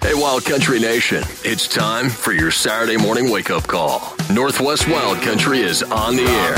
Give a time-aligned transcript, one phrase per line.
[0.00, 4.14] Hey, Wild Country Nation, it's time for your Saturday morning wake up call.
[4.32, 6.54] Northwest Wild Country is on the air.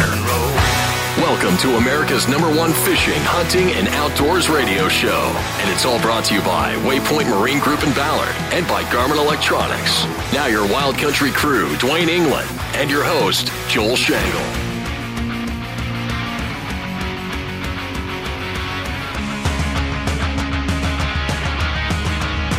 [1.16, 5.32] Welcome to America's number one fishing, hunting, and outdoors radio show.
[5.60, 9.16] And it's all brought to you by Waypoint Marine Group in Ballard and by Garmin
[9.16, 10.04] Electronics.
[10.34, 14.59] Now, your Wild Country crew, Duane England, and your host, Joel Shangle.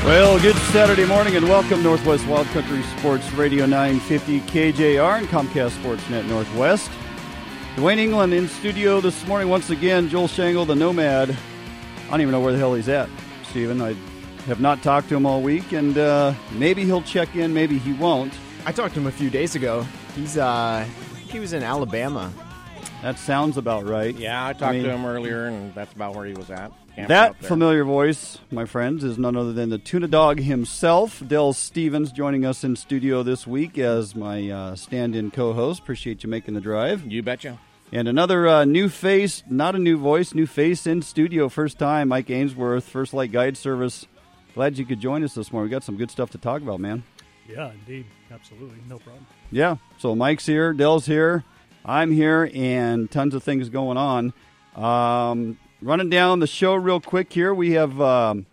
[0.04, 5.78] Well, good Saturday morning and welcome Northwest Wild Country Sports Radio 950 KJR and Comcast
[5.80, 6.90] Sportsnet Northwest.
[7.76, 10.10] Duane England in studio this morning once again.
[10.10, 11.30] Joel Shangle, the Nomad.
[11.30, 13.10] I don't even know where the hell he's at,
[13.52, 13.80] Stephen.
[13.80, 13.94] I
[14.48, 17.94] have not talked to him all week, and uh, maybe he'll check in, maybe he
[17.94, 18.34] won't.
[18.66, 19.86] I talked to him a few days ago.
[20.16, 20.84] He's uh,
[21.30, 22.34] he was in Alabama.
[23.04, 24.16] That sounds about right.
[24.16, 26.72] Yeah, I talked I mean, to him earlier, and that's about where he was at.
[26.96, 31.54] Camped That familiar voice, my friends, is none other than the tuna dog himself, Del
[31.54, 35.82] Stephens, joining us in studio this week as my uh, stand-in co-host.
[35.82, 37.06] Appreciate you making the drive.
[37.06, 37.60] You betcha.
[37.94, 41.48] And another uh, new face, not a new voice, new face in studio.
[41.48, 44.06] First time, Mike Ainsworth, First Light Guide Service.
[44.54, 45.70] Glad you could join us this morning.
[45.70, 47.04] We got some good stuff to talk about, man.
[47.48, 48.06] Yeah, indeed.
[48.30, 48.78] Absolutely.
[48.90, 49.26] No problem.
[49.50, 49.78] Yeah.
[49.98, 51.46] So Mike's here, Del's here,
[51.86, 54.34] I'm here, and tons of things going on.
[54.76, 57.54] Um, running down the show real quick here.
[57.54, 58.46] We have um,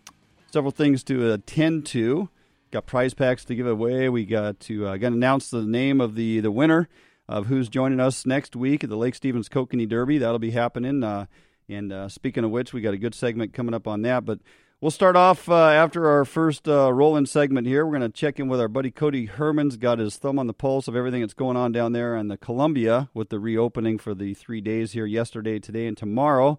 [0.50, 2.28] several things to attend to.
[2.70, 4.08] Got prize packs to give away.
[4.08, 6.88] We got to uh, got to announce the name of the the winner
[7.28, 10.18] of who's joining us next week at the Lake Stevens Kokanee Derby.
[10.18, 11.02] That'll be happening.
[11.02, 11.26] Uh,
[11.68, 14.24] and uh, speaking of which, we got a good segment coming up on that.
[14.24, 14.40] But
[14.80, 17.84] we'll start off uh, after our first uh, roll-in segment here.
[17.84, 20.54] We're going to check in with our buddy Cody Herman's got his thumb on the
[20.54, 24.14] pulse of everything that's going on down there in the Columbia with the reopening for
[24.14, 26.58] the three days here yesterday, today, and tomorrow.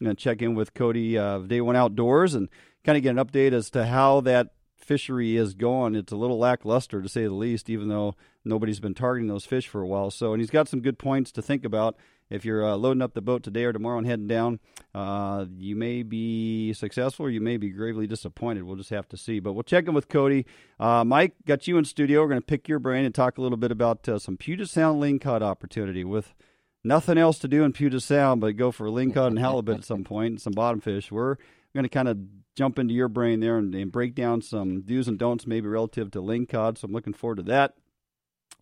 [0.00, 2.48] I'm check in with Cody uh, Day One Outdoors and
[2.84, 5.94] kind of get an update as to how that fishery is going.
[5.94, 8.14] It's a little lackluster to say the least, even though
[8.44, 10.10] nobody's been targeting those fish for a while.
[10.10, 11.96] So, and he's got some good points to think about.
[12.30, 14.60] If you're uh, loading up the boat today or tomorrow and heading down,
[14.94, 18.64] uh, you may be successful or you may be gravely disappointed.
[18.64, 19.40] We'll just have to see.
[19.40, 20.46] But we'll check in with Cody.
[20.78, 22.20] Uh, Mike, got you in studio.
[22.20, 24.68] We're going to pick your brain and talk a little bit about uh, some Puget
[24.68, 26.34] Sound lingcod opportunity with
[26.84, 30.04] nothing else to do in Puget Sound but go for lingcod and halibut at some
[30.04, 31.10] point and some bottom fish.
[31.10, 31.36] We're
[31.74, 32.18] going to kind of
[32.56, 36.10] jump into your brain there and, and break down some do's and don'ts maybe relative
[36.12, 36.78] to lingcod.
[36.78, 37.74] So I'm looking forward to that.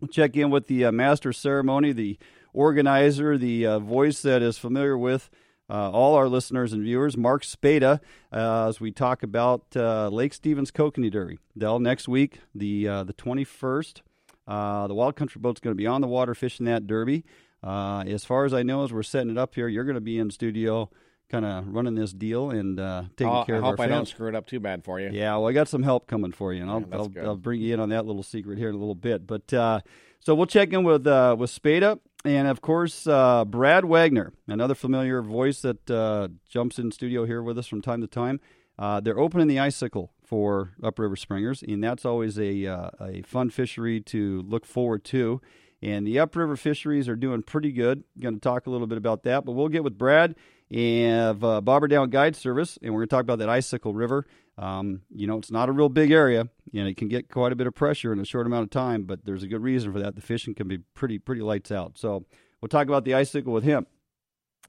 [0.00, 2.18] We'll check in with the uh, master ceremony, the
[2.52, 5.30] organizer, the uh, voice that is familiar with
[5.68, 8.00] uh, all our listeners and viewers, Mark Spada,
[8.32, 11.38] uh, as we talk about uh, Lake Stevens Kokanee Derby.
[11.56, 14.02] Del, next week, the uh, the 21st,
[14.46, 17.24] uh, the Wild Country Boat's going to be on the water fishing that derby.
[17.62, 20.00] Uh, as far as I know, as we're setting it up here, you're going to
[20.00, 20.90] be in studio
[21.28, 23.88] kind of running this deal and uh, taking I'll- care I of hope our I
[23.88, 25.10] don't screw it up too bad for you.
[25.12, 27.28] Yeah, well, I got some help coming for you, and I'll Yeah, I'll.
[27.30, 29.26] I'll bring you in on that little secret here in a little bit.
[29.26, 29.80] But uh,
[30.20, 34.74] so we'll check in with uh, with Spada, and of course uh, Brad Wagner, another
[34.76, 38.38] familiar voice that uh, jumps in studio here with us from time to time.
[38.78, 43.50] Uh, they're opening the icicle for upriver springers, and that's always a uh, a fun
[43.50, 45.40] fishery to look forward to.
[45.82, 48.04] And the upriver fisheries are doing pretty good.
[48.18, 50.34] Going to talk a little bit about that, but we'll get with Brad
[50.70, 54.26] and uh, Bobber Down Guide Service, and we're going to talk about that icicle river.
[54.58, 57.56] Um, you know, it's not a real big area, and it can get quite a
[57.56, 59.04] bit of pressure in a short amount of time.
[59.04, 60.14] But there's a good reason for that.
[60.16, 61.98] The fishing can be pretty pretty lights out.
[61.98, 62.24] So
[62.60, 63.86] we'll talk about the icicle with him.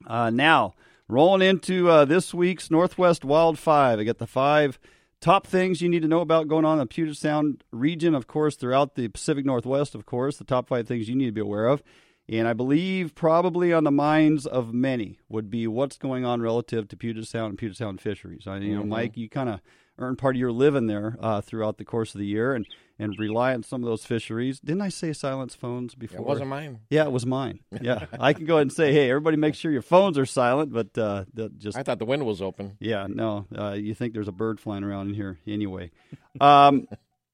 [0.06, 0.74] Uh, now
[1.08, 3.98] rolling into uh, this week's Northwest Wild Five.
[3.98, 4.78] I got the five
[5.20, 8.26] top things you need to know about going on in the Puget Sound region, of
[8.26, 11.40] course, throughout the Pacific Northwest, of course, the top five things you need to be
[11.40, 11.82] aware of.
[12.30, 16.86] And I believe probably on the minds of many would be what's going on relative
[16.88, 18.46] to Puget Sound and Puget Sound fisheries.
[18.46, 18.88] I, you know, Mhm.
[18.88, 19.60] Mike, you kind of
[19.98, 22.66] earn part of your living there uh, throughout the course of the year and,
[22.98, 24.58] and rely on some of those fisheries.
[24.60, 26.20] Didn't I say silence phones before?
[26.20, 26.80] It wasn't mine.
[26.90, 27.60] Yeah, it was mine.
[27.80, 30.72] Yeah, I can go ahead and say, hey, everybody, make sure your phones are silent.
[30.72, 31.24] But uh,
[31.58, 32.76] just I thought the window was open.
[32.80, 35.92] yeah, no, uh, you think there's a bird flying around in here anyway.
[36.40, 36.88] Um,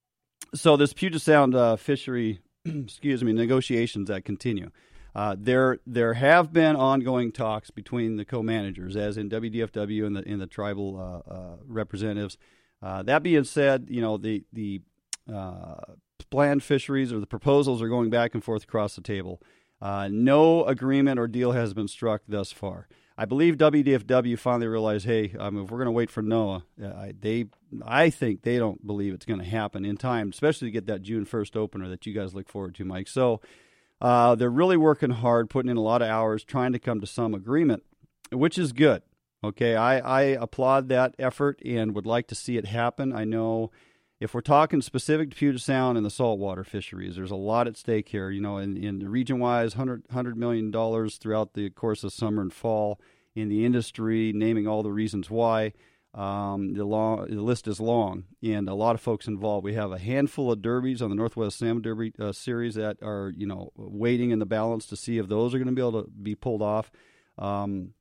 [0.54, 4.70] so this Puget Sound uh, fishery, excuse me, negotiations that continue.
[5.14, 10.22] Uh, there, there have been ongoing talks between the co-managers, as in WDFW and the
[10.28, 12.36] in the tribal uh, uh, representatives.
[12.82, 14.82] Uh, that being said, you know the the
[15.32, 15.76] uh,
[16.30, 19.40] planned fisheries or the proposals are going back and forth across the table.
[19.80, 22.88] Uh, no agreement or deal has been struck thus far.
[23.16, 27.12] I believe WDFW finally realized, hey, mean, if we're going to wait for NOAA, uh,
[27.20, 27.46] they,
[27.86, 31.02] I think they don't believe it's going to happen in time, especially to get that
[31.02, 33.06] June 1st opener that you guys look forward to, Mike.
[33.06, 33.40] So
[34.00, 37.06] uh, they're really working hard, putting in a lot of hours, trying to come to
[37.06, 37.84] some agreement,
[38.32, 39.02] which is good.
[39.44, 43.12] Okay, I, I applaud that effort and would like to see it happen.
[43.12, 43.70] I know
[44.20, 47.76] if we're talking specific to Puget Sound and the saltwater fisheries, there's a lot at
[47.76, 48.30] stake here.
[48.30, 50.72] You know, in, in region wise, $100, $100 million
[51.10, 53.00] throughout the course of summer and fall
[53.34, 55.72] in the industry, naming all the reasons why.
[56.14, 59.64] Um, the, long, the list is long, and a lot of folks involved.
[59.64, 63.32] We have a handful of derbies on the Northwest Salmon Derby uh, series that are,
[63.36, 66.04] you know, waiting in the balance to see if those are going to be able
[66.04, 66.92] to be pulled off.
[67.36, 67.94] Um,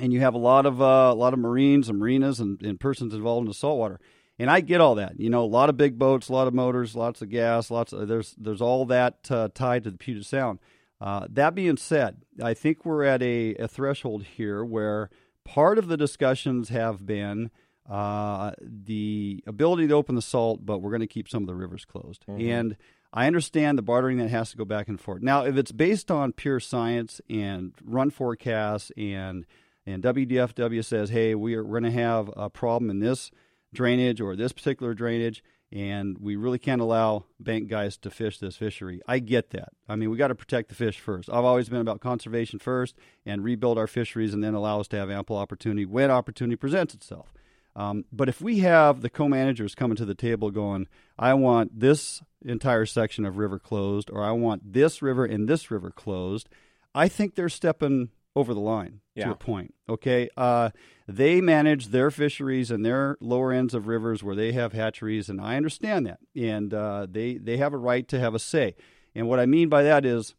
[0.00, 2.80] and you have a lot of uh, a lot of Marines and marinas and, and
[2.80, 4.00] persons involved in the saltwater.
[4.38, 5.18] And I get all that.
[5.20, 7.92] You know, a lot of big boats, a lot of motors, lots of gas, lots
[7.92, 10.58] of there's there's all that uh, tied to the Puget Sound.
[11.00, 15.10] Uh, that being said, I think we're at a, a, threshold here where
[15.44, 17.50] part of the discussions have been
[17.88, 21.54] uh, the ability to open the salt, but we're going to keep some of the
[21.54, 22.24] rivers closed.
[22.26, 22.48] Mm-hmm.
[22.48, 22.76] And
[23.12, 25.20] I understand the bartering that has to go back and forth.
[25.20, 29.44] Now, if it's based on pure science and run forecasts and
[29.86, 33.30] and WDFW says, hey, we are, we're going to have a problem in this
[33.74, 38.56] drainage or this particular drainage, and we really can't allow bank guys to fish this
[38.56, 39.00] fishery.
[39.08, 39.70] I get that.
[39.88, 41.28] I mean, we got to protect the fish first.
[41.28, 44.96] I've always been about conservation first and rebuild our fisheries and then allow us to
[44.96, 47.32] have ample opportunity when opportunity presents itself.
[47.76, 50.86] Um, but if we have the co-managers coming to the table going,
[51.18, 55.70] I want this entire section of river closed, or I want this river and this
[55.70, 56.48] river closed,
[56.94, 59.26] I think they're stepping over the line yeah.
[59.26, 59.74] to a point.
[59.88, 60.70] Okay, uh,
[61.06, 65.40] they manage their fisheries and their lower ends of rivers where they have hatcheries, and
[65.40, 68.74] I understand that, and uh, they they have a right to have a say.
[69.14, 70.34] And what I mean by that is,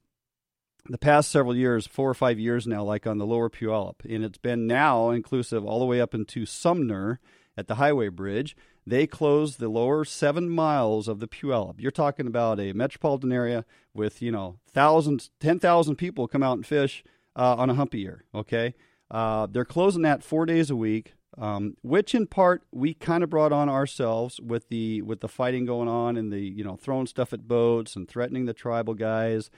[0.87, 4.23] the past several years, four or five years now, like on the lower Puyallup, and
[4.23, 7.19] it's been now inclusive all the way up into Sumner
[7.57, 8.55] at the highway bridge.
[8.87, 11.75] They closed the lower seven miles of the Puyallup.
[11.79, 16.57] You're talking about a metropolitan area with you know thousands, ten thousand people come out
[16.57, 17.03] and fish
[17.35, 18.23] uh, on a humpy year.
[18.33, 18.75] Okay,
[19.11, 23.29] uh, they're closing that four days a week, um, which in part we kind of
[23.29, 27.07] brought on ourselves with the with the fighting going on and the you know throwing
[27.07, 29.49] stuff at boats and threatening the tribal guys.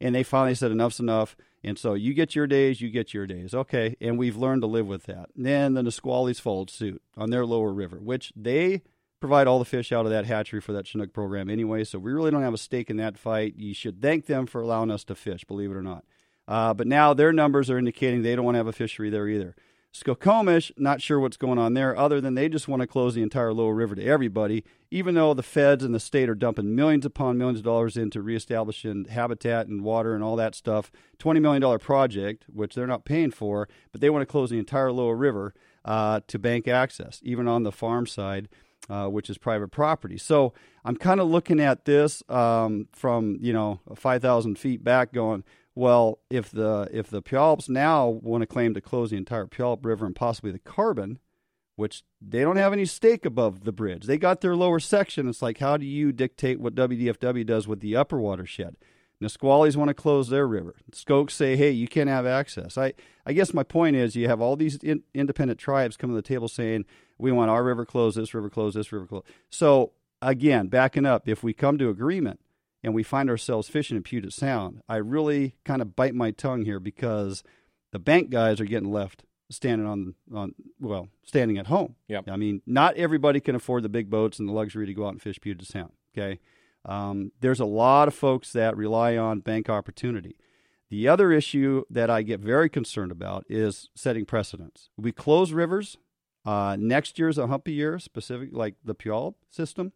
[0.00, 1.36] And they finally said enough's enough.
[1.64, 3.52] And so you get your days, you get your days.
[3.52, 3.96] Okay.
[4.00, 5.30] And we've learned to live with that.
[5.36, 8.82] And then the Nisquallies followed suit on their lower river, which they
[9.20, 11.82] provide all the fish out of that hatchery for that Chinook program anyway.
[11.82, 13.54] So we really don't have a stake in that fight.
[13.56, 16.04] You should thank them for allowing us to fish, believe it or not.
[16.48, 19.28] Uh, but now their numbers are indicating they don't want to have a fishery there
[19.28, 19.54] either.
[19.92, 23.22] Skokomish, not sure what's going on there, other than they just want to close the
[23.22, 27.04] entire lower river to everybody, even though the feds and the state are dumping millions
[27.04, 30.92] upon millions of dollars into reestablishing habitat and water and all that stuff.
[31.18, 34.92] $20 million project, which they're not paying for, but they want to close the entire
[34.92, 35.54] lower river
[35.84, 38.48] uh, to bank access, even on the farm side.
[38.90, 40.16] Uh, which is private property.
[40.16, 45.44] So I'm kind of looking at this um, from you know 5,000 feet back, going,
[45.78, 49.84] well, if the if the Puyallups now want to claim to close the entire Puyallup
[49.84, 51.20] River and possibly the Carbon,
[51.76, 55.28] which they don't have any stake above the bridge, they got their lower section.
[55.28, 58.74] It's like how do you dictate what WDFW does with the upper watershed?
[59.22, 60.74] Nisquallies want to close their river.
[60.90, 62.76] Skokes say, hey, you can't have access.
[62.76, 66.20] I, I guess my point is you have all these in, independent tribes coming to
[66.20, 66.86] the table saying,
[67.18, 69.26] we want our river closed, this river closed, this river closed.
[69.48, 72.40] So, again, backing up, if we come to agreement,
[72.82, 76.64] and we find ourselves fishing in Puget Sound, I really kind of bite my tongue
[76.64, 77.42] here because
[77.92, 81.96] the bank guys are getting left standing on on well standing at home.
[82.08, 82.28] Yep.
[82.30, 85.12] I mean, not everybody can afford the big boats and the luxury to go out
[85.12, 85.92] and fish Puget Sound.
[86.16, 86.40] Okay,
[86.84, 90.36] um, there's a lot of folks that rely on bank opportunity.
[90.90, 94.88] The other issue that I get very concerned about is setting precedents.
[94.96, 95.98] We close rivers.
[96.46, 99.92] Uh, next year's a humpy year, specific like the Puyallup system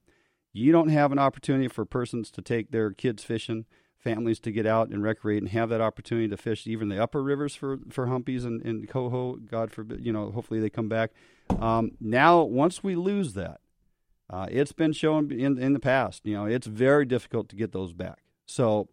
[0.52, 3.64] you don't have an opportunity for persons to take their kids fishing,
[3.98, 7.22] families to get out and recreate and have that opportunity to fish even the upper
[7.22, 11.12] rivers for, for humpies and, and coho, God forbid, you know, hopefully they come back.
[11.60, 13.60] Um, now, once we lose that,
[14.28, 17.72] uh, it's been shown in, in the past, you know, it's very difficult to get
[17.72, 18.18] those back.
[18.46, 18.88] So,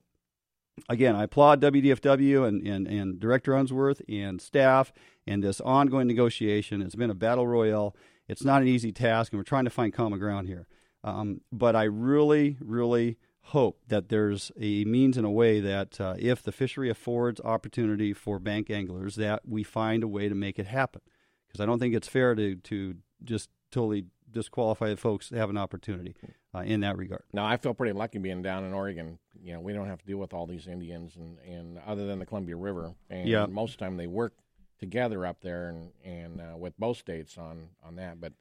[0.88, 4.94] again, I applaud WDFW and, and, and Director Unsworth and staff
[5.26, 6.82] and this ongoing negotiation.
[6.82, 7.96] It's been a battle royale.
[8.28, 10.68] It's not an easy task, and we're trying to find common ground here.
[11.04, 16.16] Um, but I really, really hope that there's a means and a way that uh,
[16.20, 20.60] if the fishery affords opportunity for bank anglers, that we find a way to make
[20.60, 21.02] it happen.
[21.48, 25.50] Because I don't think it's fair to to just totally disqualify the folks that have
[25.50, 26.16] an opportunity
[26.54, 27.24] uh, in that regard.
[27.34, 29.18] Now, I feel pretty lucky being down in Oregon.
[29.42, 32.20] You know, we don't have to deal with all these Indians, and, and other than
[32.20, 33.48] the Columbia River, and Yeah.
[33.48, 34.34] most of the time they work
[34.80, 38.22] together up there, and and uh, with both states on on that.
[38.22, 38.34] But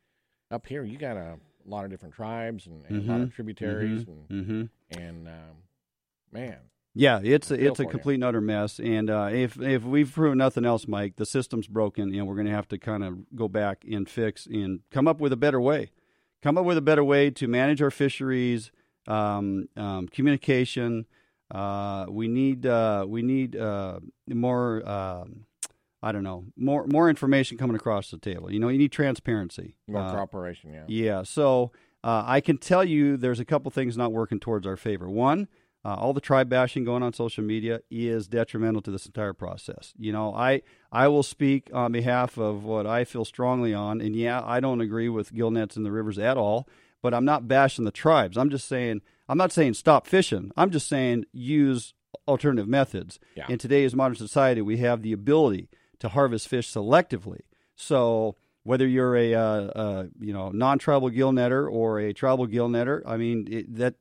[0.50, 1.38] up here, you got a
[1.68, 3.34] lot of different tribes and, and a lot of Mhm.
[3.34, 4.26] tributaries, Mhm.
[4.30, 4.68] and Mhm.
[4.90, 5.56] and um,
[6.32, 6.58] man,
[6.94, 8.80] Yeah, it's a, it's a complete and utter mess.
[8.80, 12.46] And uh, if if we've proven nothing else, Mike, the system's broken, and we're going
[12.46, 15.60] to have to kind of go back and fix and come up with a better
[15.60, 15.90] way.
[16.42, 18.72] Come up with a better way to manage our fisheries,
[19.06, 21.06] um, um, communication.
[21.50, 24.88] Uh, we need uh, we need uh, more.
[24.88, 25.44] Um,
[26.02, 28.52] I don't know more more information coming across the table.
[28.52, 29.74] You know, you need transparency.
[29.86, 30.72] more Uh, cooperation.
[30.72, 31.22] Yeah, yeah.
[31.22, 31.72] So
[32.04, 35.10] uh, I can tell you there's a couple things not working towards our favor.
[35.10, 35.48] One,
[35.84, 39.92] uh, all the tribe bashing going on social media is detrimental to this entire process.
[39.98, 40.62] You know, I
[40.92, 44.80] I will speak on behalf of what I feel strongly on, and yeah, I don't
[44.80, 46.68] agree with gill nets in the rivers at all.
[47.00, 48.36] But I'm not bashing the tribes.
[48.36, 50.50] I'm just saying I'm not saying stop fishing.
[50.56, 51.94] I'm just saying use
[52.26, 53.18] alternative methods.
[53.36, 53.46] Yeah.
[53.48, 55.68] In today's modern society, we have the ability
[56.00, 57.40] to harvest fish selectively.
[57.76, 62.68] So whether you're a uh, uh, you know non-tribal gill netter or a tribal gill
[62.68, 63.94] netter, I mean it, that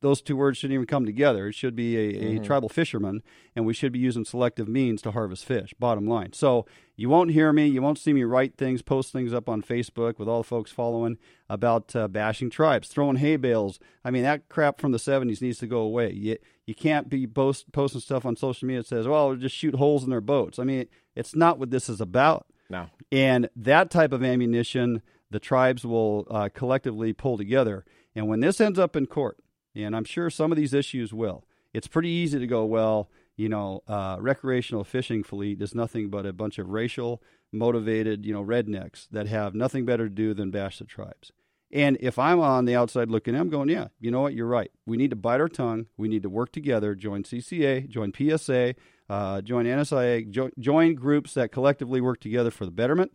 [0.00, 1.48] those two words shouldn't even come together.
[1.48, 2.44] It should be a, a Mhm.
[2.44, 3.22] tribal fisherman,
[3.56, 5.74] and we should be using selective means to harvest fish.
[5.78, 6.32] Bottom line.
[6.32, 6.64] So
[6.96, 10.18] you won't hear me, you won't see me write things, post things up on Facebook
[10.18, 13.80] with all the folks following about uh, bashing tribes, throwing hay bales.
[14.04, 16.12] I mean that crap from the '70s needs to go away.
[16.12, 19.74] You you can't be post, posting stuff on social media that says, "Well, just shoot
[19.74, 22.46] holes in their boats." I mean, it's not what this is about.
[22.70, 27.84] no, And that type of ammunition, the tribes will uh, collectively pull together.
[28.16, 29.36] And when this ends up in court,
[29.74, 33.48] and I'm sure some of these issues will, it's pretty easy to go, well, you
[33.48, 38.44] know, uh, recreational fishing fleet is nothing but a bunch of racial motivated, you know,
[38.44, 41.32] rednecks that have nothing better to do than bash the tribes.
[41.72, 44.34] And if I'm on the outside looking, I'm going, yeah, you know what?
[44.34, 44.70] You're right.
[44.86, 45.86] We need to bite our tongue.
[45.96, 46.94] We need to work together.
[46.94, 48.76] Join CCA, join PSA,
[49.08, 53.12] uh, join NSIA, jo- join groups that collectively work together for the betterment,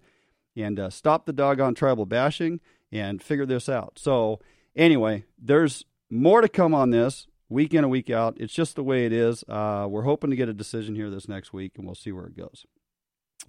[0.58, 2.60] and uh, stop the doggone tribal bashing
[2.92, 3.98] and figure this out.
[3.98, 4.42] So,
[4.76, 8.36] anyway, there's more to come on this week in and week out.
[8.40, 9.44] It's just the way it is.
[9.48, 12.26] Uh, we're hoping to get a decision here this next week, and we'll see where
[12.26, 12.66] it goes.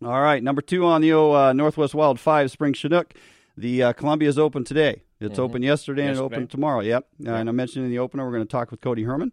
[0.03, 3.13] All right, number two on the uh, Northwest Wild Five Spring Chinook.
[3.57, 5.03] The uh, Columbia is open today.
[5.21, 5.43] It's Mhm.
[5.43, 6.35] open yesterday, and it Yesterday.
[6.37, 6.81] opened tomorrow.
[6.81, 7.07] Yep.
[7.27, 9.33] Uh, and I mentioned in the opener we're going to talk with Cody Herman.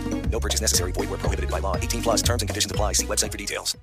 [0.31, 0.91] No purchase necessary.
[0.93, 1.75] Void where prohibited by law.
[1.75, 2.93] 18 plus terms and conditions apply.
[2.93, 3.77] See website for details.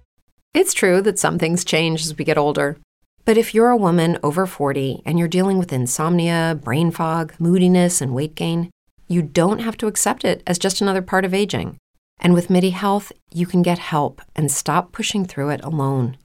[0.54, 2.78] It's true that some things change as we get older.
[3.26, 8.00] But if you're a woman over 40 and you're dealing with insomnia, brain fog, moodiness,
[8.00, 8.70] and weight gain,
[9.06, 11.76] you don't have to accept it as just another part of aging.
[12.18, 16.16] And with MIDI Health, you can get help and stop pushing through it alone.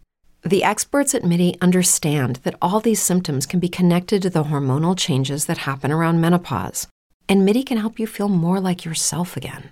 [0.44, 4.98] The experts at MIDI understand that all these symptoms can be connected to the hormonal
[4.98, 6.88] changes that happen around menopause.
[7.28, 9.72] And MIDI can help you feel more like yourself again.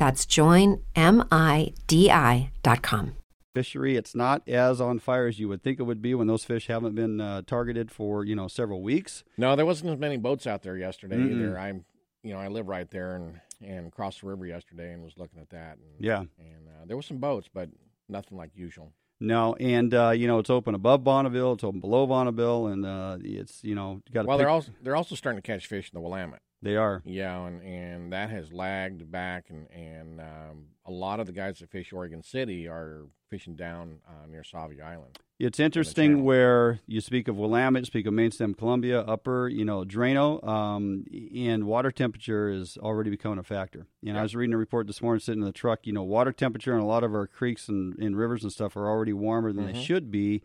[0.00, 3.12] That's joinmidi.com.
[3.52, 3.96] fishery.
[3.96, 6.68] It's not as on fire as you would think it would be when those fish
[6.68, 9.24] haven't been uh, targeted for you know several weeks.
[9.36, 11.32] No, there wasn't as many boats out there yesterday Mm-mm.
[11.32, 11.58] either.
[11.58, 11.84] I'm,
[12.22, 15.38] you know, I live right there and and crossed the river yesterday and was looking
[15.38, 15.76] at that.
[15.76, 16.20] And, Yeah.
[16.20, 17.68] and uh, there were some boats, but
[18.08, 18.94] nothing like usual.
[19.20, 23.18] No, and uh, you know it's open above Bonneville, it's open below Bonneville, and uh,
[23.22, 24.28] it's you know got to.
[24.28, 26.40] Well, they're also they're also starting to catch fish in the Willamette.
[26.62, 27.00] They are.
[27.04, 31.58] Yeah, and, and that has lagged back, and and um, a lot of the guys
[31.60, 35.18] that fish Oregon City are fishing down uh, near Sauvie Island.
[35.38, 40.46] It's interesting where you speak of Willamette, speak of Mainstem Columbia, Upper, you know, Drano,
[40.46, 43.86] um, and water temperature is already becoming a factor.
[44.02, 46.02] You know, I was reading a report this morning sitting in the truck, you know,
[46.02, 49.14] water temperature in a lot of our creeks and, and rivers and stuff are already
[49.14, 49.82] warmer than they Mhm.
[49.82, 50.42] should be,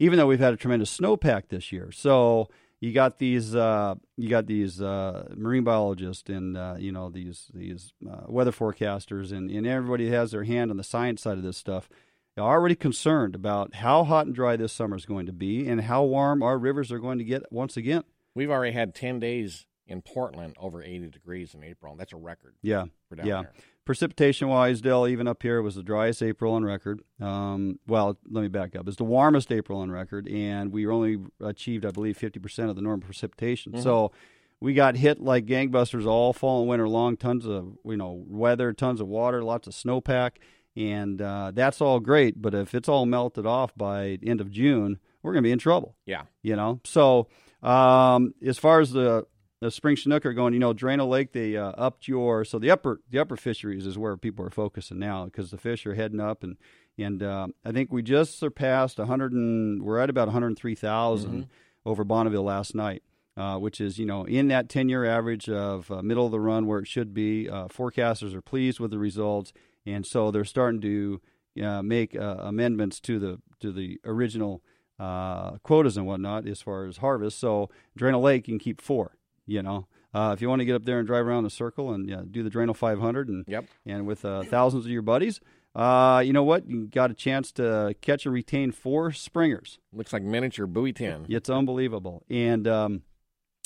[0.00, 1.92] even though we've had a tremendous snowpack this year.
[1.92, 2.48] So,
[2.82, 7.48] you got these uh, you got these uh, marine biologists and uh, you know these
[7.54, 11.44] these uh, weather forecasters and, and everybody has their hand on the science side of
[11.44, 11.88] this stuff
[12.36, 15.82] are already concerned about how hot and dry this summer is going to be and
[15.82, 18.02] how warm our rivers are going to get once again.
[18.34, 21.94] We've already had 10 days in Portland over 80 degrees in April.
[21.94, 22.54] That's a record.
[22.62, 22.86] Yeah.
[23.10, 23.42] Yeah.
[23.42, 23.52] there.
[23.84, 27.00] Precipitation wise, Del, even up here, was the driest April on record.
[27.20, 28.86] Um, well, let me back up.
[28.86, 32.82] It's the warmest April on record, and we only achieved, I believe, 50% of the
[32.82, 33.72] normal precipitation.
[33.72, 33.82] Mhm.
[33.82, 34.12] So
[34.60, 37.16] we got hit like gangbusters all fall and winter long.
[37.16, 40.36] Tons of you know weather, tons of water, lots of snowpack,
[40.76, 42.40] and uh, that's all great.
[42.40, 45.58] But if it's all melted off by end of June, we're going to be in
[45.58, 45.96] trouble.
[46.06, 46.22] Yeah.
[46.42, 47.26] You know, so
[47.64, 49.26] um, as far as the
[49.62, 52.70] the spring chinook are going, you know, Drano Lake they uh, upped your so the
[52.70, 56.20] upper the upper fisheries is where people are focusing now because the fish are heading
[56.20, 56.56] up and
[56.98, 61.48] and um, I think we just surpassed 100 and we're at about 103,000 Mhm.
[61.86, 63.02] over Bonneville last night.
[63.34, 66.38] Uh, which is, you know, in that 10 year average of uh, middle of the
[66.38, 67.48] run where it should be.
[67.48, 69.54] Uh, forecasters are pleased with the results,
[69.86, 71.18] and so they're starting to
[71.64, 74.62] uh, make uh, amendments to the to the original
[74.98, 77.38] uh, quotas and whatnot as far as harvest.
[77.38, 79.16] So Drano Lake can keep four.
[79.46, 81.92] You know, uh, if you want to get up there and drive around the circle
[81.92, 83.64] and yeah, do the Drano 500 and Yep.
[83.86, 85.40] and with uh, thousands of your buddies,
[85.74, 86.68] uh, you know what?
[86.68, 89.78] You got a chance to catch and retain four springers.
[89.92, 91.26] Looks like miniature Buoy 10.
[91.28, 92.24] It's unbelievable.
[92.28, 93.02] And, um,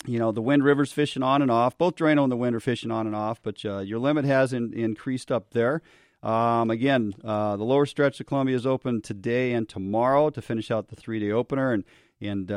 [0.07, 1.77] you know, the Wind River's fishing on and off.
[1.77, 4.53] Both Drano and the Wind are fishing on and off, but uh, your limit has
[4.53, 5.83] in, increased up there.
[6.23, 10.71] Um, again, uh, the lower stretch of Columbia is open today and tomorrow to finish
[10.71, 11.73] out the three day opener.
[11.73, 11.85] And,
[12.21, 12.51] and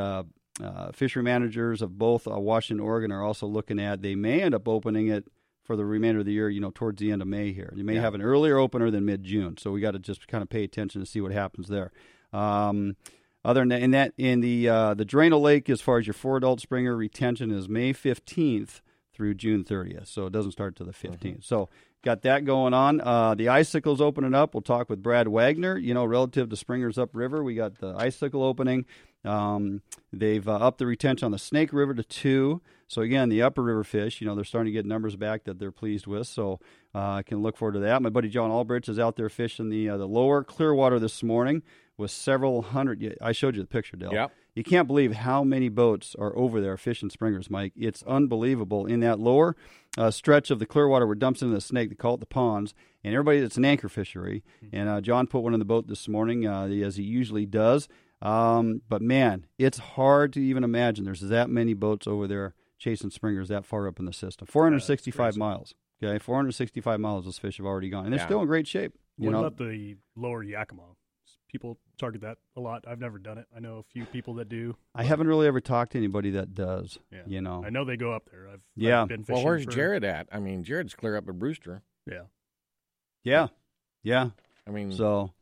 [0.62, 4.42] uh, fishery managers of both uh, Washington and Oregon are also looking at, they may
[4.42, 5.26] end up opening it
[5.64, 7.72] for the remainder of the year, you know, towards the end of May here.
[7.76, 8.00] You may Yeah.
[8.00, 9.56] have an earlier opener than mid June.
[9.56, 11.92] So we got to just kind of pay attention to see what happens there.
[12.32, 12.96] Um,
[13.44, 16.14] other than that, in that, in the uh, the Drano Lake, as far as your
[16.14, 18.82] four adult springer retention is May fifteenth
[19.14, 21.68] through June thirtieth, so it doesn't start till the 15th So
[22.02, 23.00] got that going on.
[23.00, 24.54] Uh, the icicle's opening up.
[24.54, 25.76] We'll talk with Brad Wagner.
[25.78, 28.84] You know, relative to springers upriver, we got the icicle opening.
[29.24, 32.62] Um, they've uh, upped the retention on the Snake River to two.
[32.88, 35.58] So again, the upper river fish, you know, they're starting to get numbers back that
[35.58, 36.26] they're pleased with.
[36.26, 36.58] So
[36.94, 38.02] uh, I can look forward to that.
[38.02, 41.62] My buddy John Albridge is out there fishing the uh, the lower Clearwater this morning
[41.96, 43.16] with several hundred.
[43.20, 44.12] I showed you the picture, Dale.
[44.12, 44.32] Yep.
[44.54, 47.72] You can't believe how many boats are over there fishing springers, Mike.
[47.76, 48.86] It's unbelievable.
[48.86, 49.54] In that lower
[49.96, 52.26] uh, stretch of the Clearwater where it dumps into the snake, they call it the
[52.26, 54.42] ponds, and everybody, it's an anchor fishery.
[54.72, 57.88] And uh, John put one in the boat this morning, uh, as he usually does.
[58.22, 63.10] Um, but man, it's hard to even imagine there's that many boats over there chasing
[63.10, 64.46] springers that far up in the system.
[64.46, 65.74] 465 miles.
[66.02, 68.26] Okay, 465 miles those fish have already gone, and they're Yeah.
[68.26, 68.94] still in great shape.
[69.18, 70.82] You what know, about the lower Yakima?
[71.48, 72.84] People target that a lot.
[72.86, 73.46] I've never done it.
[73.54, 74.76] I know a few people that do.
[74.94, 76.98] I haven't really ever talked to anybody that does.
[77.10, 77.22] Yeah.
[77.26, 78.48] You know, I know they go up there.
[78.48, 79.02] I've Yeah.
[79.02, 79.34] I've been fishing.
[79.34, 80.28] Well, where's for- Jared at?
[80.32, 81.82] I mean, Jared's clear up at Brewster.
[82.06, 82.22] Yeah.
[83.24, 83.48] Yeah,
[84.02, 84.30] yeah.
[84.66, 85.32] I mean, so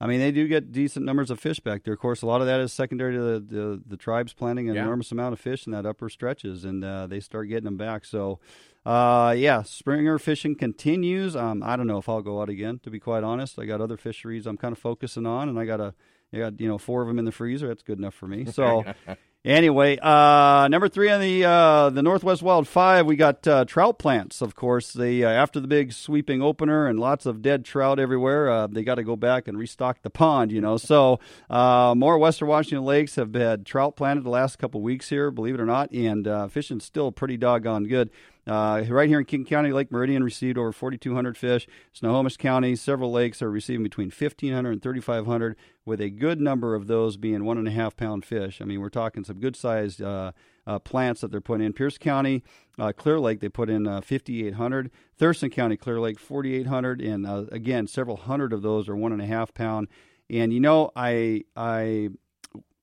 [0.00, 1.94] I mean they do get decent numbers of fish back there.
[1.94, 4.74] Of course, a lot of that is secondary to the the, the tribes planting an
[4.74, 4.82] Yeah.
[4.82, 8.04] enormous amount of fish in that upper stretches, and uh, they start getting them back.
[8.04, 8.40] So,
[8.84, 11.34] uh, yeah, springer fishing continues.
[11.36, 12.80] Um, I don't know if I'll go out again.
[12.82, 15.64] To be quite honest, I got other fisheries I'm kind of focusing on, and I
[15.64, 15.94] got a
[16.32, 17.68] I got you know four of them in the freezer.
[17.68, 18.44] That's good enough for me.
[18.46, 18.84] So.
[19.44, 23.98] Anyway, uh, number three on the uh, the Northwest Wild Five, we got uh, trout
[23.98, 24.40] plants.
[24.40, 28.50] Of course, they uh, after the big sweeping opener and lots of dead trout everywhere,
[28.50, 30.50] uh, they got to go back and restock the pond.
[30.50, 34.80] You know, so uh, more Western Washington lakes have had trout planted the last couple
[34.80, 38.08] weeks here, believe it or not, and fishing's still pretty doggone good.
[38.46, 41.66] Uh, right here in King County, Lake Meridian received over 4,200 fish.
[41.92, 46.86] Snohomish County, several lakes are receiving between 1,500 and 3,500, with a good number of
[46.86, 48.60] those being one and a half pound fish.
[48.60, 50.32] I mean, we're talking some good sized uh,
[50.66, 51.72] uh, plants that they're putting in.
[51.72, 52.42] Pierce County,
[52.78, 54.90] uh, Clear Lake, they put in uh, 5,800.
[55.16, 57.00] Thurston County, Clear Lake, 4,800.
[57.00, 59.88] And uh, again, several hundred of those are one and a half pound.
[60.30, 62.10] And you know, I I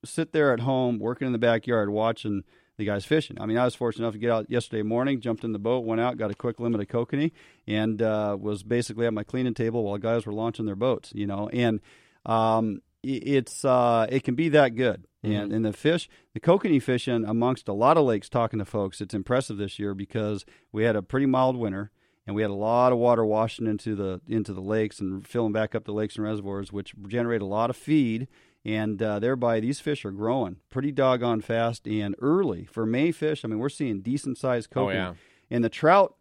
[0.04, 2.44] sit there at home working in the backyard watching
[2.78, 3.38] the guys fishing.
[3.40, 5.86] I mean, I was fortunate enough to get out yesterday morning, jumped in the boat,
[5.86, 7.32] went out, got a quick limit of kokanee,
[7.68, 11.12] and uh, was basically at my cleaning table while guys were launching their boats.
[11.14, 11.80] You know, and
[12.26, 15.06] um, it's uh, it can be that good.
[15.24, 18.28] And and the fish, the kokanee fishing amongst a lot of lakes.
[18.28, 21.92] Talking to folks, it's impressive this year because we had a pretty mild winter
[22.26, 25.54] and we had a lot of water washing into the into the lakes and filling
[25.54, 28.28] back up the lakes and reservoirs, which generate a lot of feed,
[28.64, 33.44] and uh, thereby these fish are growing pretty doggone fast and early for May fish.
[33.44, 35.14] I mean, we're seeing decent sized Oh, kokanee, yeah.
[35.50, 36.16] and the trout.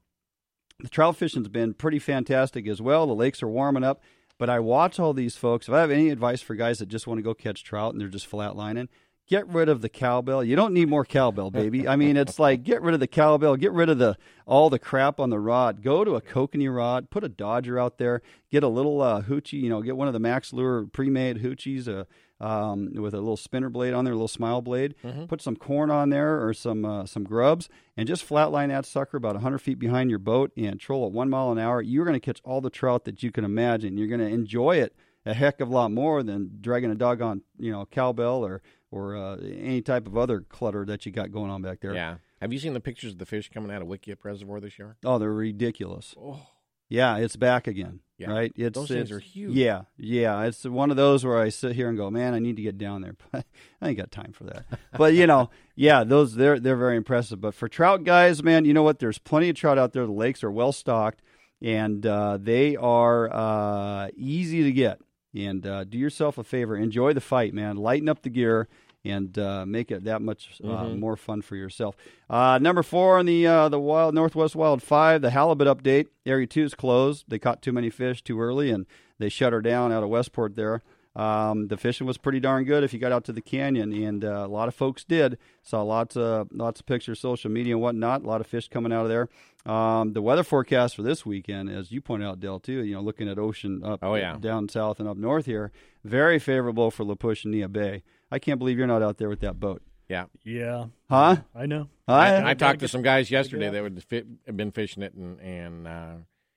[0.82, 3.06] The trout fishing's been pretty fantastic as well.
[3.06, 4.02] The lakes are warming up,
[4.38, 5.68] but I watch all these folks.
[5.68, 8.00] If I have any advice for guys that just want to go catch trout and
[8.00, 8.88] they're just flat lining,
[9.28, 10.42] get rid of the cowbell.
[10.42, 11.86] You don't need more cowbell, baby.
[11.86, 14.78] I mean, it's like get rid of the cowbell, get rid of the all the
[14.78, 15.82] crap on the rod.
[15.82, 19.60] Go to a kokanee rod, put a Dodger out there, get a little uh, hoochie.
[19.60, 21.86] You know, get one of the Mack's Lure pre-made hoochies.
[21.88, 22.04] Uh,
[22.40, 24.94] um, with a little spinner blade on there, a little smile blade.
[25.04, 25.24] Mm-hmm.
[25.26, 29.16] Put some corn on there or some uh, some grubs, and just flatline that sucker
[29.16, 31.82] about 100 feet behind your boat and troll at one mile an hour.
[31.82, 33.96] You're going to catch all the trout that you can imagine.
[33.96, 34.94] You're going to enjoy it
[35.26, 38.62] a heck of a lot more than dragging a dog on, you know cowbell or
[38.90, 41.94] or uh, any type of other clutter that you got going on back there.
[41.94, 42.16] Yeah.
[42.40, 44.96] Have you seen the pictures of the fish coming out of Wickiup Reservoir this year?
[45.04, 46.14] Oh, they're ridiculous.
[46.18, 46.40] Oh.
[46.88, 48.00] Yeah, it's back again.
[48.20, 48.30] Yeah.
[48.30, 48.52] Right.
[48.54, 49.52] It's Those things it's- are huge.
[49.54, 50.42] Yeah, yeah.
[50.44, 52.76] It's one of those where I sit here and go, man, I need to get
[52.76, 53.46] down there, but
[53.80, 54.66] I ain't got time for that.
[54.98, 57.40] but you know, yeah, those they're they're very impressive.
[57.40, 58.98] But for trout guys, man, you know what?
[58.98, 60.04] There's plenty of trout out there.
[60.04, 61.22] The lakes are well stocked,
[61.62, 65.00] and uh, they are uh, easy to get.
[65.34, 67.76] And uh, do yourself a favor, enjoy the fight, man.
[67.76, 68.68] Lighten up the gear
[69.04, 70.98] and uh, make it that much uh, Mhm.
[70.98, 71.96] more fun for yourself.
[72.28, 76.06] Uh, number four on the uh, the wild Northwest Wild Five, the halibut update.
[76.26, 77.24] Area two is closed.
[77.28, 78.86] They caught too many fish too early, and
[79.18, 80.82] they shut her down out of Westport there.
[81.16, 84.24] Um, the fishing was pretty darn good if you got out to the canyon, and
[84.24, 85.38] uh, a lot of folks did.
[85.62, 88.22] Saw lots of lots of pictures, social media and whatnot.
[88.22, 89.28] A lot of fish coming out of there.
[89.66, 92.82] Um, the weather forecast for this weekend, as you pointed out, Del, too.
[92.84, 94.36] You know, looking at ocean up, Oh, yeah.
[94.40, 95.70] down south and up north here,
[96.04, 98.02] very favorable for La Push and Neah Bay.
[98.30, 99.82] I can't believe you're not out there with that boat.
[100.08, 100.24] Yeah.
[100.44, 100.86] Yeah.
[101.08, 101.36] Huh?
[101.54, 101.88] I know.
[102.08, 102.14] Huh?
[102.14, 105.40] I, I talked to some guys yesterday that would fit, have been fishing it, and
[105.40, 106.12] and uh,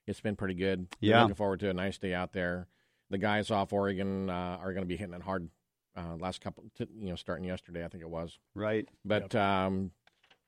[0.07, 0.87] it's been pretty good.
[0.99, 1.21] Yeah.
[1.21, 2.67] looking forward to a nice day out there.
[3.09, 5.49] The guys off Oregon uh, are going to be hitting it hard.
[5.95, 8.39] Uh, last couple, t- you know, starting yesterday, I think it was.
[8.55, 8.87] Right.
[9.05, 9.91] But um,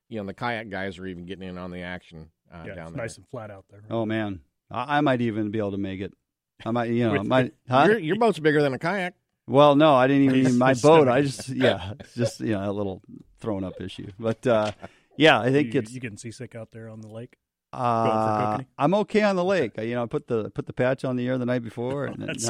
[0.09, 2.87] you know, the kayak guys are even getting in on the action uh, Yeah, down
[2.87, 3.03] it's there.
[3.03, 3.83] nice and flat out there.
[3.91, 4.39] Oh man,
[4.71, 6.13] I, I might even be able to make it.
[6.65, 7.53] I might, you know, I With- might.
[7.69, 7.85] Huh?
[7.89, 9.13] Your, your boat's bigger than a kayak.
[9.47, 11.07] Well, no, I didn't even need my boat.
[11.07, 13.01] I just, yeah, just you know a little
[13.39, 14.11] thrown up issue.
[14.19, 14.71] But uh,
[15.17, 17.37] yeah, I think you, it's you getting seasick out there on the lake.
[17.73, 19.73] Uh, I'm okay on the lake.
[19.77, 22.05] I, you know, I put the put the patch on the air the night before.
[22.15, 22.47] And, That's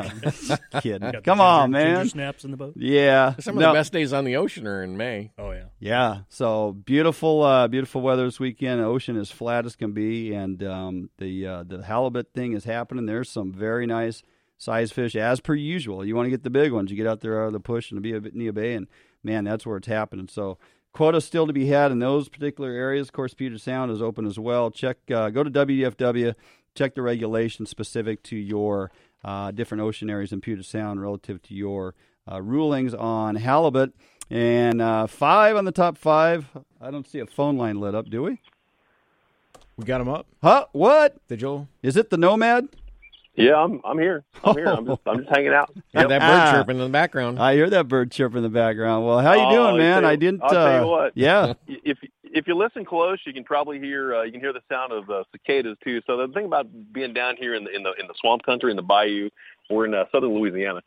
[0.50, 1.12] no, kidding.
[1.24, 2.10] Come ginger- on, ginger man.
[2.10, 2.74] snaps in the boat.
[2.78, 5.32] Yeah, Some of no, the best days on the ocean are in May.
[5.40, 5.66] Oh yeah.
[5.80, 8.82] Yeah, so beautiful, uh, beautiful weather this weekend.
[8.82, 12.64] The ocean is flat as can be, and um, the uh, the halibut thing is
[12.66, 13.08] happening.
[13.08, 14.22] There's some very nice
[14.58, 16.06] size fish as per usual.
[16.06, 17.92] You want to get the big ones, you get out there out of the push
[17.92, 18.88] and be Neah Bay, and
[19.24, 20.28] man, that's where it's happening.
[20.28, 20.58] So
[20.94, 23.08] quota still to be had in those particular areas.
[23.08, 24.72] Of course, Puget Sound is open as well.
[24.72, 26.36] Check, uh, go to WDFW,
[26.74, 28.92] check the regulations specific to your
[29.24, 31.96] uh, different ocean areas in Puget Sound relative to your
[32.32, 33.94] uh, rulings on halibut.
[34.30, 36.48] And uh, five on the top five.
[36.82, 38.42] I don't see a phone line lit up, do we?
[39.78, 40.26] We got him up.
[40.42, 40.66] Huh?
[40.72, 41.18] What?
[41.28, 41.68] Did Joel?
[41.84, 42.70] Is it the Nomad?
[43.36, 44.24] Yeah, I'm I'm here.
[44.44, 44.68] I'm here.
[44.68, 45.70] I'm just I'm just hanging out.
[45.94, 46.52] Hear that bird Ah.
[46.54, 47.38] chirping in the background.
[47.40, 49.06] I hear that bird chirping in the background.
[49.06, 50.02] Well, how you Oh, doing, I'll man?
[50.04, 50.42] tell I didn't.
[50.44, 51.12] I'll tell uh, you what.
[51.16, 51.54] Yeah.
[51.68, 54.92] If if you listen close, you can probably hear uh, you can hear the sound
[54.94, 56.02] of uh, cicadas too.
[56.08, 58.72] So the thing about being down here in the in the in the swamp country
[58.72, 59.30] in the bayou,
[59.70, 60.82] we're in uh, southern Louisiana,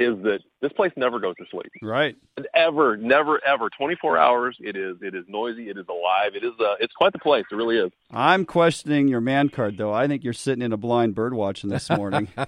[0.00, 1.70] is that this place never goes to sleep.
[1.80, 2.16] Right.
[2.54, 3.68] Ever, never, ever.
[3.70, 4.56] Twenty four hours.
[4.60, 5.68] It is it is noisy.
[5.70, 6.34] It is alive.
[6.34, 7.44] It is uh, it's quite the place.
[7.50, 7.90] It really is.
[8.10, 9.92] I'm questioning your man card, though.
[9.92, 12.28] I think you're sitting in a blind bird watching this morning.
[12.36, 12.46] you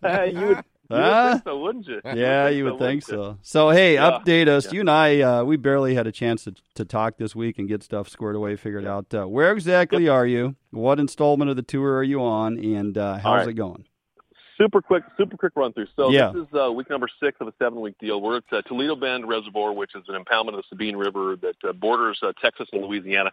[0.00, 1.22] would, you Huh?
[1.24, 2.00] would think so, wouldn't you?
[2.04, 3.38] yeah, you would so, think wouldn't so.
[3.42, 4.10] So, hey, Yeah.
[4.18, 4.66] update us.
[4.66, 4.72] Yeah.
[4.72, 7.66] You and I, uh, we barely had a chance to, to talk this week and
[7.68, 9.12] get stuff squared away, figured out.
[9.14, 10.56] Uh, where exactly are you?
[10.72, 12.58] What installment of the tour are you on?
[12.58, 13.48] And uh, how's All right.
[13.48, 13.86] it going?
[14.58, 15.86] Super quick, super quick run through.
[15.96, 16.32] So Yeah.
[16.32, 18.20] this is uh, week number six of a seven-week deal.
[18.20, 21.56] We're at uh, Toledo Bend Reservoir, which is an impoundment of the Sabine River that
[21.68, 23.30] uh, borders uh, Texas and Louisiana.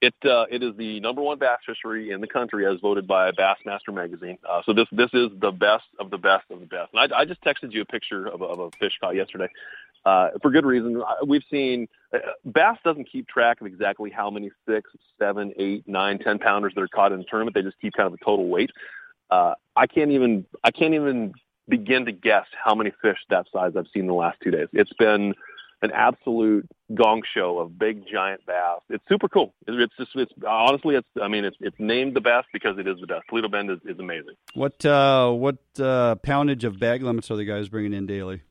[0.00, 3.30] It uh, it is the number one bass fishery in the country, as voted by
[3.30, 4.38] Bassmaster magazine.
[4.48, 6.90] Uh, so this this is the best of the best of the best.
[6.94, 9.48] And I, I just texted you a picture of a, of a fish caught yesterday.
[10.04, 11.02] Uh, for good reason.
[11.26, 16.18] We've seen uh, Bass doesn't keep track of exactly how many six, seven, eight, nine,
[16.18, 17.54] ten pounders that are caught in the tournament.
[17.54, 18.70] They just keep kind of a total weight.
[19.30, 21.32] Uh, I can't even I can't even
[21.68, 24.68] begin to guess how many fish that size I've seen in the last two days.
[24.72, 25.34] It's been
[25.82, 28.80] an absolute gong show of big giant bass.
[28.90, 29.54] It's super cool.
[29.66, 32.86] It- It's just it's honestly it's I mean it's it's named the best because it
[32.86, 33.24] is the best.
[33.28, 34.34] Toledo Bend is, is amazing.
[34.54, 38.42] What uh, what uh, poundage of bag limits are the guys bringing in daily?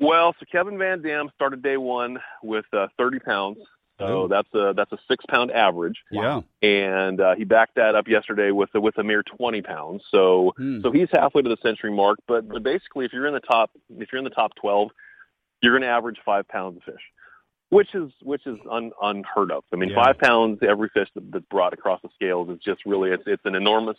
[0.00, 3.58] Well, so Kevin Van Dam started day one with uh, 30 pounds.
[3.98, 4.28] So Oh.
[4.28, 5.98] that's a that's a six pound average.
[6.10, 6.40] Yeah.
[6.62, 10.02] and uh, he backed that up yesterday with a, with a mere 20 pounds.
[10.10, 10.80] So Hmm.
[10.82, 12.18] so he's halfway to the century mark.
[12.26, 14.90] But, but basically, if you're in the top if you're in the top 12,
[15.62, 17.02] you're going to average five pounds of fish,
[17.70, 19.62] which is which is un, unheard of.
[19.72, 20.04] I mean, Yeah.
[20.04, 23.44] five pounds every fish that, that's brought across the scales is just really it's it's
[23.44, 23.96] an enormous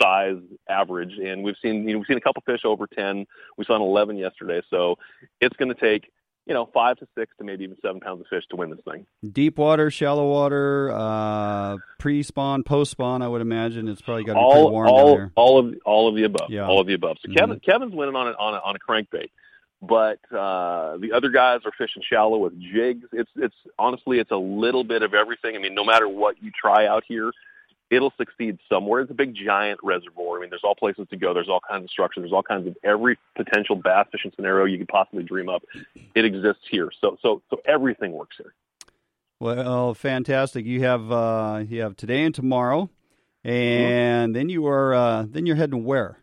[0.00, 0.36] size
[0.68, 3.26] average and we've seen you know we've seen a couple fish over 10
[3.56, 4.96] we saw an 11 yesterday so
[5.40, 6.12] it's going to take
[6.48, 8.80] you know, five to six to maybe even seven pounds of fish to win this
[8.90, 9.06] thing.
[9.32, 13.20] Deep water, shallow water, uh, pre-spawn, post-spawn.
[13.20, 15.32] I would imagine it's probably got to be all, warm all, down there.
[15.36, 16.50] all of all of the above.
[16.50, 16.66] Yeah.
[16.66, 17.18] All of the above.
[17.20, 17.36] So Mhm.
[17.36, 19.30] Kevin Kevin's winning on a, on a, on a crankbait,
[19.82, 23.04] but uh, the other guys are fishing shallow with jigs.
[23.12, 25.54] It's it's honestly it's a little bit of everything.
[25.54, 27.30] I mean, no matter what you try out here,
[27.90, 29.00] it'll succeed somewhere.
[29.00, 30.38] It's a big giant reservoir.
[30.38, 31.34] I mean, there's all places to go.
[31.34, 32.20] There's all kinds of structure.
[32.20, 35.62] There's all kinds of every potential bass fishing scenario you could possibly dream up.
[36.14, 36.90] It exists here.
[37.00, 38.54] So so so everything works here.
[39.40, 40.66] Well, fantastic.
[40.66, 42.90] You have uh, you have today and tomorrow,
[43.44, 46.18] and then you are uh, then you're heading where?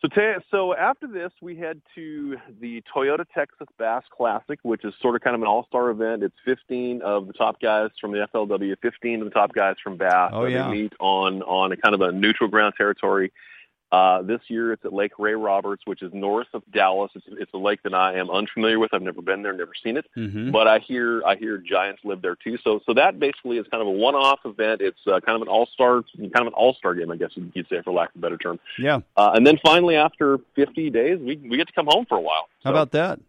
[0.00, 4.94] So, ta- so after this, we head to the Toyota Texas Bass Classic, which is
[5.02, 6.22] sort of kind of an all-star event.
[6.22, 9.96] It's 15 of the top guys from the FLW, 15 of the top guys from
[9.96, 10.30] Bass.
[10.32, 10.68] Oh, yeah.
[10.68, 13.32] They meet on on a kind of a neutral ground territory.
[13.90, 17.10] Uh, this year, it's at Lake Ray Roberts, which is north of Dallas.
[17.14, 18.92] It's, it's a lake that I am unfamiliar with.
[18.92, 20.04] I've never been there, never seen it.
[20.16, 20.50] Mm-hmm.
[20.50, 22.58] But I hear I hear giants live there too.
[22.62, 24.82] So so that basically is kind of a one-off event.
[24.82, 27.80] It's uh, kind of an all-star kind of an all-star game, I guess you'd say,
[27.82, 28.58] for lack of a better term.
[28.78, 29.00] Yeah.
[29.16, 32.20] Uh, and then finally, after 50 days, we we get to come home for a
[32.20, 32.48] while.
[32.64, 33.20] How about that?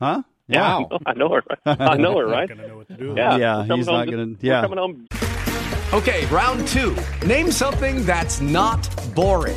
[0.00, 0.22] Huh?
[0.48, 1.42] Yeah, I know her.
[1.66, 2.48] I know her, right?
[2.98, 4.62] Yeah, Yeah, we're coming he's not gonna- yeah.
[4.62, 5.08] coming home.
[5.92, 6.96] Okay, round two.
[7.26, 9.56] Name something that's not boring.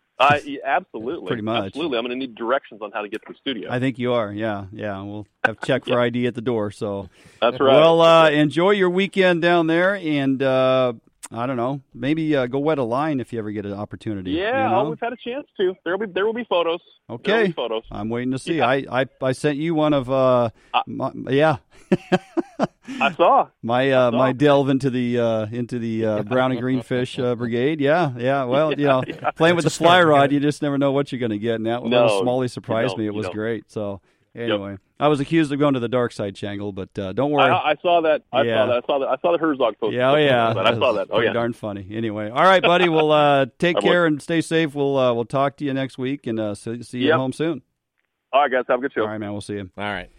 [0.21, 1.27] Uh, yeah, absolutely.
[1.27, 1.67] Pretty much.
[1.67, 1.97] Absolutely.
[1.97, 3.71] I'm going to need directions on how to get to the studio.
[3.71, 4.31] I think you are.
[4.31, 5.01] Yeah, yeah.
[5.01, 6.71] We'll have check for ID at the door.
[6.71, 7.09] So
[7.41, 7.73] That's right.
[7.73, 10.93] Well, uh, enjoy your weekend down there, and uh,
[11.31, 14.31] I don't know, maybe uh, go wet a line if you ever get an opportunity.
[14.31, 14.81] yeah, you know?
[14.81, 15.73] oh, we've had a chance to.
[15.83, 16.81] There will be there will be photos.
[17.09, 17.47] Okay.
[17.47, 17.83] be photos.
[17.89, 18.61] I'm waiting to see.
[18.61, 20.49] I, I I sent you one of uh,
[20.85, 21.57] my, yeah.
[22.99, 23.47] I saw.
[23.63, 27.35] My uh, my delve into the uh, into the uh, brown and green fish uh,
[27.35, 27.79] brigade.
[27.79, 28.43] Yeah, yeah.
[28.45, 29.31] Well, you know, Yeah.
[29.31, 30.03] playing with the That's a start.
[30.03, 31.55] fly rod, you just never know what you're going to get.
[31.55, 33.05] And that No, little Smalley you surprised me.
[33.05, 33.35] It was don't.
[33.35, 33.71] great.
[33.71, 34.01] So
[34.35, 37.49] anyway, I was accused of going to the dark side, Shangle, but uh, don't worry.
[37.51, 38.23] I, I saw that.
[38.31, 38.55] I Yeah.
[38.57, 38.83] saw that.
[38.83, 39.07] I saw that.
[39.09, 39.93] I saw the Herzog post.
[39.93, 41.07] Yeah, oh yeah, I saw that.
[41.11, 41.33] Oh yeah.
[41.33, 41.87] darn funny.
[41.91, 42.89] Anyway, all right, buddy.
[42.89, 44.73] Well, uh, take care and stay safe.
[44.75, 47.17] We'll uh, we'll talk to you next week and uh, see, see you Yep.
[47.17, 47.61] home soon.
[48.33, 48.63] All right, guys.
[48.69, 49.01] Have a good show.
[49.01, 49.31] All right, man.
[49.33, 49.69] We'll see you.
[49.77, 50.09] All right.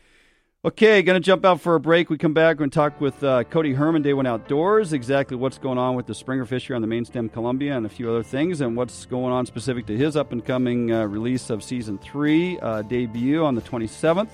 [0.64, 2.08] Okay, going to jump out for a break.
[2.08, 2.58] We come back.
[2.58, 6.14] To talk with uh, Cody Herman, Day One Outdoors, exactly what's going on with the
[6.14, 9.04] Springer fish here on the main stem Columbia and a few other things, and what's
[9.06, 13.44] going on specific to his up and coming uh, release of season three uh, debut
[13.44, 14.30] on the 27th.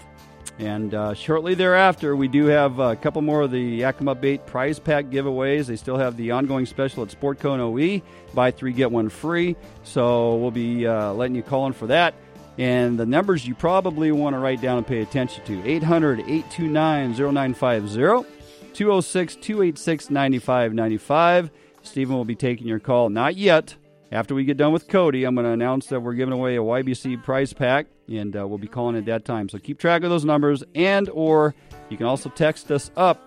[0.59, 4.79] And uh, shortly thereafter, we do have a couple more of the Yakima Bait prize
[4.79, 5.65] pack giveaways.
[5.65, 8.03] They still have the ongoing special at Sportco and OE
[8.35, 9.57] buy three, get one free.
[9.83, 12.15] So we'll be uh, letting you call in for that.
[12.59, 17.13] And the numbers you probably want to write down and pay attention to 800 829
[17.13, 18.29] 0950,
[18.75, 21.51] 206 286 9595.
[21.83, 23.09] Stephen will be taking your call.
[23.09, 23.77] Not yet.
[24.11, 26.61] After we get done with Cody, I'm going to announce that we're giving away a
[26.61, 29.51] YBC prize pack, and uh, we'll be calling at that time.
[29.51, 31.55] So keep track of those numbers, and or
[31.91, 33.23] you can also text us up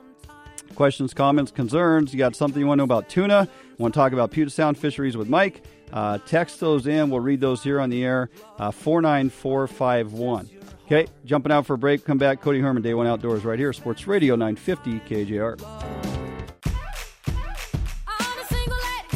[0.72, 2.14] questions, comments, concerns.
[2.14, 3.48] You got something you want to know about tuna?
[3.78, 5.64] Want to talk about Puget Sound fisheries with Mike?
[5.92, 7.10] Uh, text those in.
[7.10, 8.30] We'll read those here on the air.
[8.58, 10.50] Uh, four nine four five one.
[10.86, 12.04] Okay, jumping out for a break.
[12.04, 12.42] Come back.
[12.42, 15.58] Cody Herman, Day One Outdoors, right here, Sports Radio 950 KJR.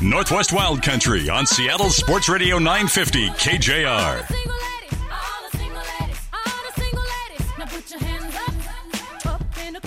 [0.01, 4.74] Northwest Wild Country on Seattle Sports Radio 950 KJR.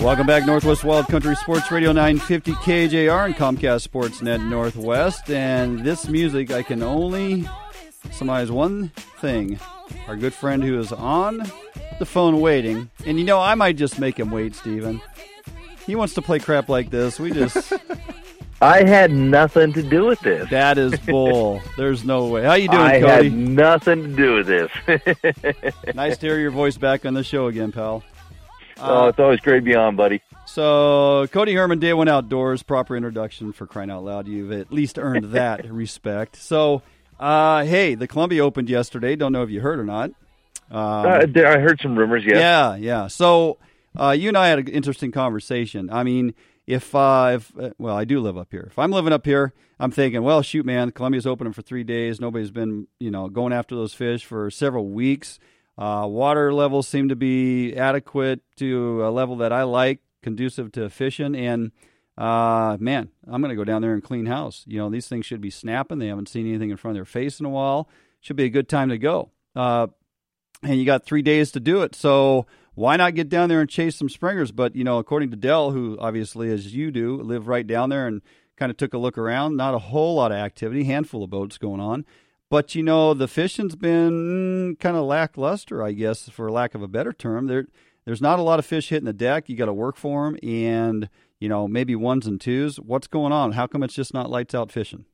[0.01, 5.29] Welcome back, Northwest Wild Country Sports Radio 950 KJR and Comcast Sportsnet Northwest.
[5.29, 7.47] And this music, I can only
[8.11, 9.59] surmise one thing.
[10.07, 11.43] Our good friend who is on
[11.99, 15.01] the phone waiting, and you know, I might just make him wait, Steven.
[15.85, 17.19] He wants to play crap like this.
[17.19, 17.73] We just.
[18.61, 20.49] I had nothing to do with this.
[20.49, 21.61] That is bull.
[21.77, 22.43] There's no way.
[22.43, 23.11] How you doing, I Cody?
[23.11, 25.73] I had nothing to do with this.
[25.95, 28.01] nice to hear your voice back on the show again, pal.
[28.81, 30.21] Oh, Uh, it's always great to be on, buddy.
[30.45, 34.27] So, Cody Herman, Day One Outdoors, proper introduction for crying out loud.
[34.27, 36.35] You've at least earned that respect.
[36.35, 36.81] So,
[37.19, 39.15] uh, hey, the Columbia opened yesterday.
[39.15, 40.11] Don't know if you heard or not.
[40.71, 42.23] Um, Uh, I heard some rumors.
[42.25, 42.37] Yes.
[42.37, 43.07] Yeah, yeah.
[43.07, 43.57] So
[43.99, 45.89] uh, you and I had an interesting conversation.
[45.91, 46.33] I mean,
[46.67, 48.67] if uh, if uh, well, I do live up here.
[48.69, 52.19] If I'm living up here, I'm thinking, well, shoot, man, Columbia's opening for three days.
[52.21, 55.39] Nobody's been, you know, going after those fish for several weeks.
[55.79, 60.89] Uh, water levels seem to be adequate to a level that I like, conducive to
[60.89, 61.35] fishing.
[61.35, 61.71] And
[62.17, 64.65] uh, man, I'm going to go down there and clean house.
[64.67, 65.99] You know, these things should be snapping.
[65.99, 67.87] They haven't seen anything in front of their face in a while.
[68.19, 69.31] Should be a good time to go.
[69.55, 69.87] Uh,
[70.61, 71.95] and you got three days to do it.
[71.95, 74.51] So why not get down there and chase some springers?
[74.51, 78.05] But you know, according to Del, who obviously, as you do, live right down there
[78.05, 78.21] and
[78.57, 81.57] kind of took a look around, not a whole lot of activity, handful of boats
[81.57, 82.05] going on.
[82.49, 86.87] But you know, the fishing's been kind of lackluster, I guess, for lack of a
[86.87, 87.47] better term.
[87.47, 87.67] There,
[88.05, 89.49] there's not a lot of fish hitting the deck.
[89.49, 91.09] You got to work for them, and
[91.39, 92.77] you know, maybe ones and twos.
[92.77, 93.51] What's going on?
[93.51, 95.05] How come it's just not lights out fishing?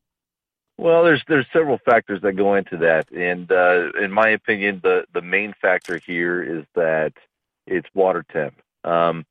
[0.78, 5.06] Well, there's there's several factors that go into that, and uh, in my opinion, the
[5.14, 7.14] the main factor here is that
[7.68, 8.56] it's water temp.
[8.84, 9.26] Um,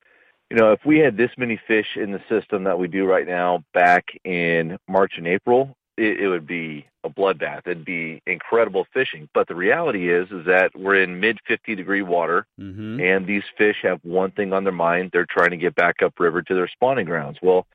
[0.51, 3.27] you know, if we had this many fish in the system that we do right
[3.27, 7.67] now back in March and April, it, it would be a bloodbath.
[7.67, 9.29] It'd be incredible fishing.
[9.35, 13.01] But the reality is, is that we're in mid 50 degree water, Mm-hmm.
[13.01, 16.43] and these fish have one thing on their mind: they're trying to get back upriver
[16.43, 17.39] to their spawning grounds.
[17.43, 17.67] Well,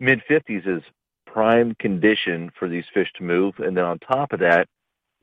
[0.00, 0.82] mid 50s is
[1.26, 4.68] prime condition for these fish to move, and then on top of that,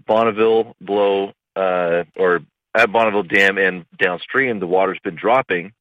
[0.06, 2.42] Bonneville below uh, or
[2.76, 5.72] at Bonneville Dam and downstream, the water's been dropping,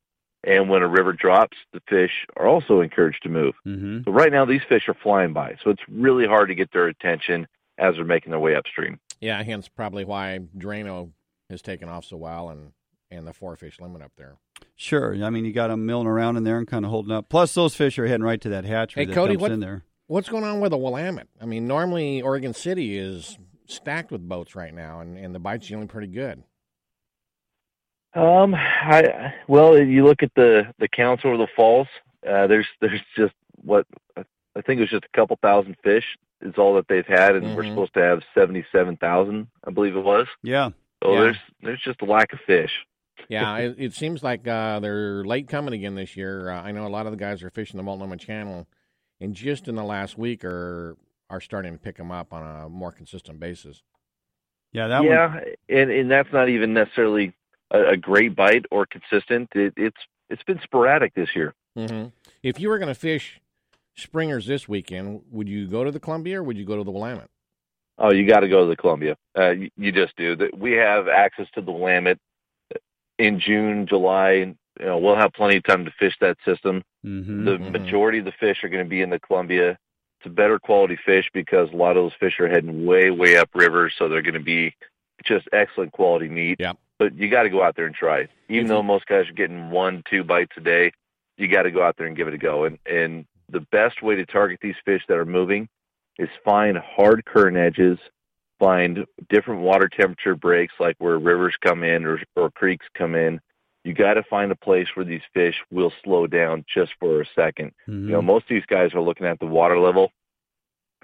[0.45, 3.55] and when a river drops, the fish are also encouraged to move.
[3.67, 4.01] Mm-hmm.
[4.05, 6.89] So right now, these fish are flying by, so it's really hard to get their
[6.89, 7.47] attention
[7.83, 8.99] as they're making their way upstream.
[9.21, 11.11] Yeah, hence probably why Drano
[11.51, 12.73] has taken off so well and,
[13.11, 14.37] and the four fish limit up there.
[14.77, 15.15] Sure.
[15.23, 17.29] I mean, you got them milling around in there and kind of holding up.
[17.29, 19.61] Plus, those fish are heading right to that hatchery Hey, that Cody, dumps what, in
[19.61, 19.85] there.
[20.07, 21.29] what's going on with the Willamette?
[21.41, 25.69] I mean, normally Oregon City is stacked with boats right now, and, and the bite's
[25.69, 26.43] usually pretty good.
[28.15, 31.87] Um, I well, you look at the the counts over the falls.
[32.29, 33.87] Uh, there's there's just what
[34.57, 36.05] I think it was just a couple thousand fish
[36.43, 37.71] is all that they've had, and we're Mhm.
[37.71, 40.27] supposed to have seventy seven thousand, I believe it was.
[40.43, 40.71] Yeah.
[41.03, 41.21] So Yeah.
[41.21, 42.73] there's there's just a lack of fish.
[43.29, 46.51] Yeah, it, it seems like uh, they're late coming again this year.
[46.51, 48.67] Uh, I know a lot of the guys are fishing the Multnomah Channel,
[49.21, 50.97] and just in the last week are
[51.31, 53.83] are starting to pick them up on a more consistent basis.
[54.73, 55.45] Yeah, that yeah, one.
[55.69, 57.33] and and that's not even necessarily
[57.71, 59.51] a, a great bite or consistent.
[59.55, 61.55] It, it's it's been sporadic this year.
[61.77, 62.07] hmm
[62.43, 63.41] If you were going to fish
[63.97, 66.91] springers this weekend, would you go to the Columbia or would you go to the
[66.91, 67.29] Willamette?
[67.99, 69.17] Oh, you got to go to the Columbia.
[69.39, 70.35] Uh, you, you just do.
[70.37, 72.19] That we have access to the Willamette
[73.19, 74.33] in June, July.
[74.81, 76.83] You know, we'll have plenty of time to fish that system.
[77.05, 77.45] Mm-hmm.
[77.45, 79.71] The majority of the fish are going to be in the Columbia.
[79.71, 83.37] It's a better quality fish because a lot of those fish are heading way, way
[83.37, 84.75] up river, so they're going to be
[85.25, 86.59] just excellent quality meat.
[86.61, 86.73] Yeah.
[86.99, 88.21] But you got to go out there and try.
[88.21, 88.31] it.
[88.49, 90.93] Even though most guys are getting one, two bites a day,
[91.37, 92.65] you got to go out there and give it a go.
[92.65, 95.69] And and the best way to target these fish that are moving
[96.19, 97.99] is find hard current edges,
[98.59, 103.41] find different water temperature breaks, like where rivers come in or, or creeks come in.
[103.85, 107.27] You got to find a place where these fish will slow down just for a
[107.37, 108.07] 2nd Mm-hmm.
[108.07, 110.13] You know, most of these guys are looking at the water level,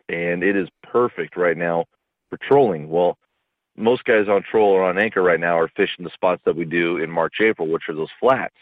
[0.08, 1.86] and it is perfect right now
[2.30, 2.88] for trolling.
[2.88, 3.18] Well,
[3.76, 6.64] most guys on troll or on anchor right now are fishing the spots that we
[6.64, 8.56] do in March, April, which are those flats.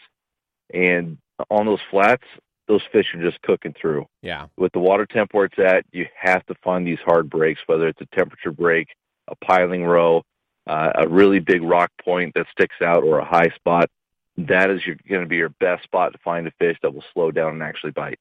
[0.73, 1.17] And
[1.49, 2.23] on those flats,
[2.67, 4.05] those fish are just cooking through.
[4.21, 4.47] Yeah.
[4.57, 7.87] With the water temp where it's at, you have to find these hard breaks, whether
[7.87, 8.89] it's a temperature break,
[9.27, 10.23] a piling row,
[10.67, 13.89] uh, a really big rock point that sticks out, or a high spot.
[14.37, 17.31] That is going to be your best spot to find a fish that will slow
[17.31, 18.19] down and actually bite.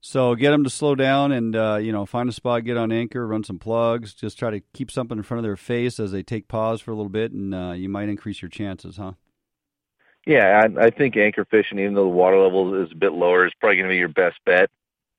[0.00, 2.92] So get them to slow down and uh, you know find a spot, get on
[2.92, 6.12] anchor, run some plugs, just try to keep something in front of their face as
[6.12, 9.12] they take pause for a little bit, and uh, you might increase your chances, huh?
[10.26, 13.46] Yeah, I, I think anchor fishing, even though the water level is a bit lower,
[13.46, 14.70] is probably going to be your best bet,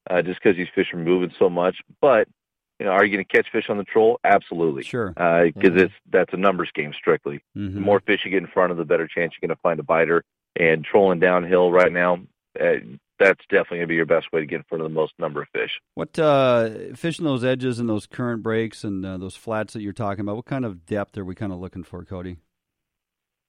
[0.10, 1.78] uh, just because these fish are moving so much.
[2.02, 2.28] But
[2.80, 4.20] you know, are you going to catch fish on the troll?
[4.24, 7.42] Absolutely, sure, because it's that's a numbers game strictly.
[7.56, 7.76] Mhm.
[7.76, 9.80] The more fish you get in front of, the better chance you're going to find
[9.80, 10.24] a biter.
[10.58, 12.20] And trolling downhill right now,
[12.60, 12.76] uh,
[13.20, 15.14] that's definitely going to be your best way to get in front of the most
[15.20, 15.72] number of fish.
[15.96, 19.92] What uh, fishing those edges and those current breaks and uh, those flats that you're
[19.94, 20.38] talking about?
[20.38, 22.38] What kind of depth are we kind of looking for, Cody?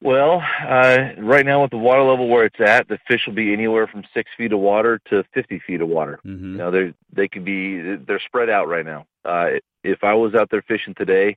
[0.07, 3.52] Well, uh, right now with the water level where it's at, the fish will be
[3.52, 6.20] anywhere from six feet of water to 50 feet of water.
[6.24, 6.52] Mm-hmm.
[6.52, 9.07] You know, they they could be they're spread out right now.
[9.24, 11.36] Uh, if I was out there fishing today,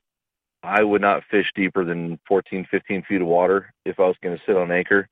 [0.62, 4.36] I would not fish deeper than 14, 15 feet of water if I was going
[4.36, 5.08] to sit on anchor.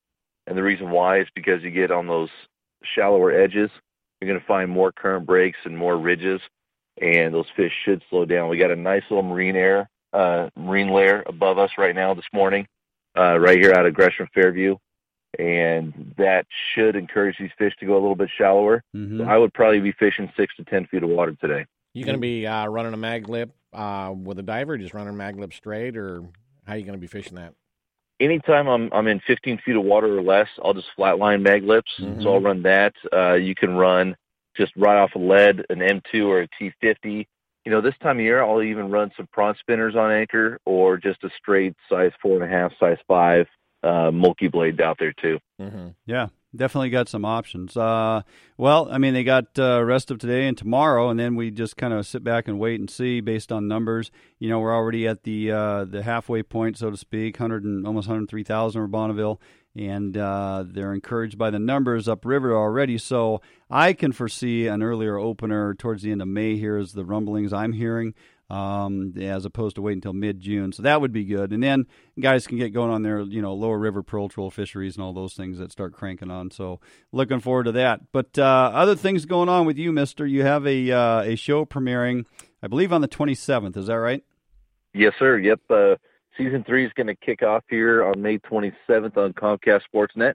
[0.46, 2.30] And the reason why is because you get on those
[2.84, 3.70] shallower edges,
[4.20, 6.40] you're going to find more current breaks and more ridges,
[7.02, 8.50] and those fish should slow down.
[8.50, 12.24] We got a nice little marine air, uh, marine layer above us right now this
[12.32, 12.68] morning,
[13.18, 14.76] uh, right here out of Gresham Fairview,
[15.38, 18.82] and that should encourage these fish to go a little bit shallower.
[18.94, 19.18] Mhm.
[19.18, 21.66] So I would probably be fishing six to ten feet of water today.
[21.94, 25.16] You going to be uh, running a mag lip uh, with a diver, just running
[25.16, 26.22] mag lip straight, or
[26.66, 27.54] how are you going to be fishing that?
[28.20, 31.92] anytime I'm I'm in 15 feet of water or less, I'll just flatline mag lips.
[32.00, 32.20] Mhm.
[32.22, 32.94] So I'll run that.
[33.12, 34.16] Uh, you can run
[34.56, 37.26] just right off a lead, an M2 or a T50.
[37.68, 40.96] You know, this time of year, I'll even run some prawn spinners on anchor or
[40.96, 43.46] just a straight size four and a half, size five
[43.82, 45.38] uh, multi blade out there too.
[45.60, 45.88] Mm-hmm.
[46.06, 47.76] Yeah, definitely got some options.
[47.76, 48.22] Uh,
[48.57, 51.76] well, I mean, they got uh, rest of today and tomorrow, and then we just
[51.76, 54.11] kind of sit back and wait and see based on numbers.
[54.38, 57.86] You know, we're already at the uh, the halfway point, so to speak, hundred and
[57.86, 59.40] almost hundred three thousand for Bonneville,
[59.76, 62.99] and uh, they're encouraged by the numbers upriver already.
[62.99, 63.40] So
[63.70, 66.57] I can foresee an earlier opener towards the end of May.
[66.57, 68.14] Here is the rumblings I'm hearing
[68.51, 70.72] um, as opposed to waiting until mid June.
[70.72, 71.53] So that would be good.
[71.53, 71.86] And then
[72.18, 75.12] guys can get going on their, you know, lower river pearl troll fisheries and all
[75.12, 76.51] those things that start cranking on.
[76.51, 76.80] So
[77.12, 78.12] looking forward to that.
[78.12, 80.26] But uh, other things going on with you, Mister.
[80.26, 82.24] You have a uh, a show premiering,
[82.62, 83.76] I believe, on the 27th.
[83.76, 84.24] Is that right?
[84.94, 85.38] Yes, sir.
[85.38, 85.61] Yep.
[85.68, 85.96] Uh,
[86.36, 90.34] season three is going to kick off here on May 27th on Comcast Sportsnet,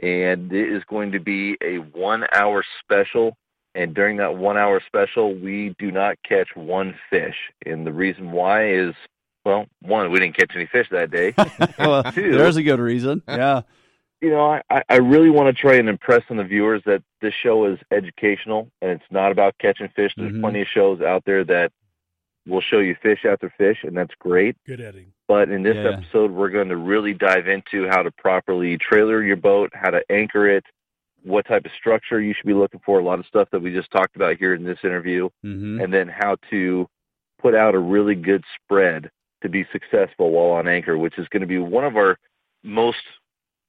[0.00, 3.36] and it is going to be a one-hour special.
[3.78, 7.36] And during that one-hour special, we do not catch one fish.
[7.64, 8.94] And the reason why is,
[9.44, 11.32] well, one, we didn't catch any fish that day.
[11.78, 13.22] well, Two, there's a good reason.
[13.28, 13.62] Yeah.
[14.20, 17.02] you know, I- I, I really want to try and impress on the viewers that
[17.20, 20.12] this show is educational and it's not about catching fish.
[20.16, 20.40] There's Mm-hmm.
[20.40, 21.70] plenty of shows out there that
[22.48, 24.56] will show you fish after fish, and that's great.
[24.66, 25.12] Good editing.
[25.28, 25.96] But in this Yeah, yeah.
[25.98, 30.02] episode, we're going to really dive into how to properly trailer your boat, how to
[30.10, 30.64] anchor it,
[31.24, 33.72] what type of structure you should be looking for, a lot of stuff that we
[33.72, 35.80] just talked about here in this interview, Mm-hmm.
[35.80, 36.86] and then how to
[37.40, 39.10] put out a really good spread
[39.42, 42.18] to be successful while on anchor, which is going to be one of our
[42.64, 42.98] most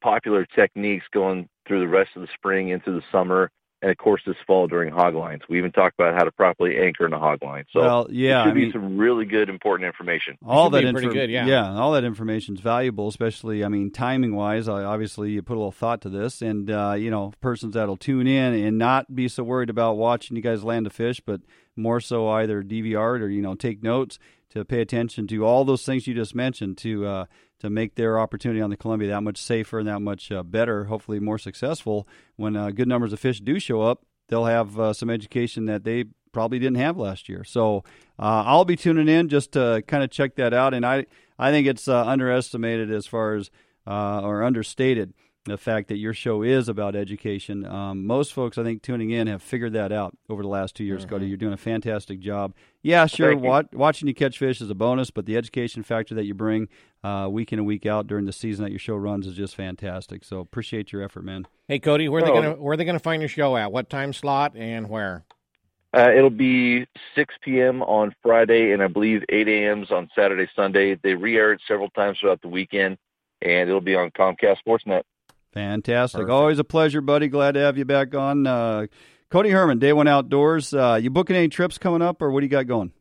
[0.02, 3.52] popular techniques going through the rest of the spring into the summer.
[3.82, 6.78] And of course, this fall during hog lines, we even talked about how to properly
[6.78, 7.64] anchor in a hog line.
[7.72, 10.38] So, Well, yeah, it should I be mean- some really good, important information.
[10.46, 11.72] all that be pretty infor- good, yeah.
[11.74, 14.68] all that information is valuable, especially I mean timing wise.
[14.68, 18.28] Obviously, you put a little thought to this, and uh, you know, persons that'll tune
[18.28, 21.40] in and not be so worried about watching you guys land a fish, but
[21.78, 24.20] more so either DVR it or you know take notes
[24.50, 27.26] to pay attention to all those things you just mentioned to uh,
[27.60, 30.86] to make their opportunity on the Columbia that much safer and that much uh, better,
[30.86, 32.08] hopefully more successful.
[32.36, 35.84] When uh, good numbers of fish do show up, they'll have uh, some education that
[35.84, 37.44] they probably didn't have last year.
[37.44, 37.84] So
[38.18, 40.74] uh, I'll be tuning in just to kind of check that out.
[40.74, 41.06] And I
[41.38, 43.50] I think it's uh, underestimated as far as
[43.88, 45.14] uh, or understated
[45.46, 47.66] the fact that your show is about education.
[47.66, 50.84] Um, most folks, I think, tuning in have figured that out over the last two
[50.84, 51.06] years.
[51.06, 52.54] Cody, you're doing a fantastic job.
[52.82, 56.26] Yeah, sure, Thank watching you catch fish is a bonus, but the education factor that
[56.26, 56.68] you bring
[57.04, 59.56] uh, week in and week out during the season that your show runs is just
[59.56, 60.24] fantastic.
[60.24, 61.48] So appreciate your effort, man.
[61.68, 62.42] Hey, Cody, where are they Oh.
[62.42, 63.72] gonna where are they gonna find your show at?
[63.72, 65.24] What time slot and where?
[65.98, 66.86] Uh, it'll be
[67.16, 67.82] 6 p.m.
[67.82, 70.94] on Friday, and I believe 8 a.m.s on Saturday, Sunday.
[71.02, 73.00] They re-air it several times throughout the weekend,
[73.42, 75.02] and it'll be on Comcast Sportsnet.
[75.54, 76.20] Fantastic.
[76.20, 76.32] Perfect.
[76.32, 77.28] Always a pleasure, buddy.
[77.28, 78.46] Glad to have you back on.
[78.46, 78.88] Uh,
[79.30, 80.74] Cody Herman, Day One Outdoors.
[80.74, 82.92] Uh, you booking any trips coming up, or what do you got going?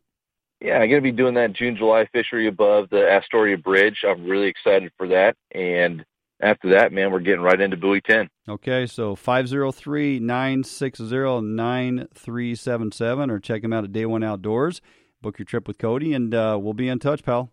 [0.60, 3.98] Yeah, I'm going to be doing that June, July fishery above the Astoria Bridge.
[4.06, 5.36] I'm really excited for that.
[5.52, 6.04] And
[6.40, 8.28] after that, man, we're getting right into Buoy 10.
[8.48, 11.04] Okay, so 503 960
[11.42, 14.80] 9377, or check him out at Day One Outdoors.
[15.22, 17.50] Book your trip with Cody, and uh, we'll be in touch, pal.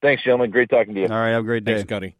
[0.00, 0.50] Thanks, gentlemen.
[0.50, 1.06] Great talking to you.
[1.06, 1.74] All right, have a great day.
[1.74, 2.16] Thanks, Cody.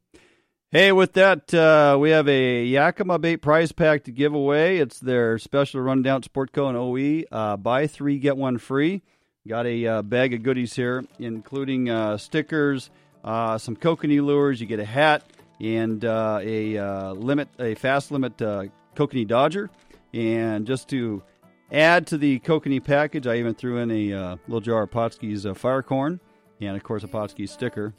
[0.75, 4.79] Hey, with that, uh, we have a Yakima Bait prize pack to give away.
[4.79, 7.27] It's their special rundown Sportco and OE.
[7.31, 9.03] Uh, buy three, get one free.
[9.47, 12.89] Got a uh, bag of goodies here, including uh, stickers,
[13.23, 14.62] uh, some kokanee lures.
[14.62, 15.25] You get a hat
[15.61, 19.68] and uh, a limit, a fast limit kokanee dodger.
[20.14, 21.23] And just to
[21.70, 25.83] add to the kokanee package, I even threw in a little jar of Pautzke's fire
[25.83, 26.18] corn
[26.62, 27.93] and, of course, a Potsky sticker.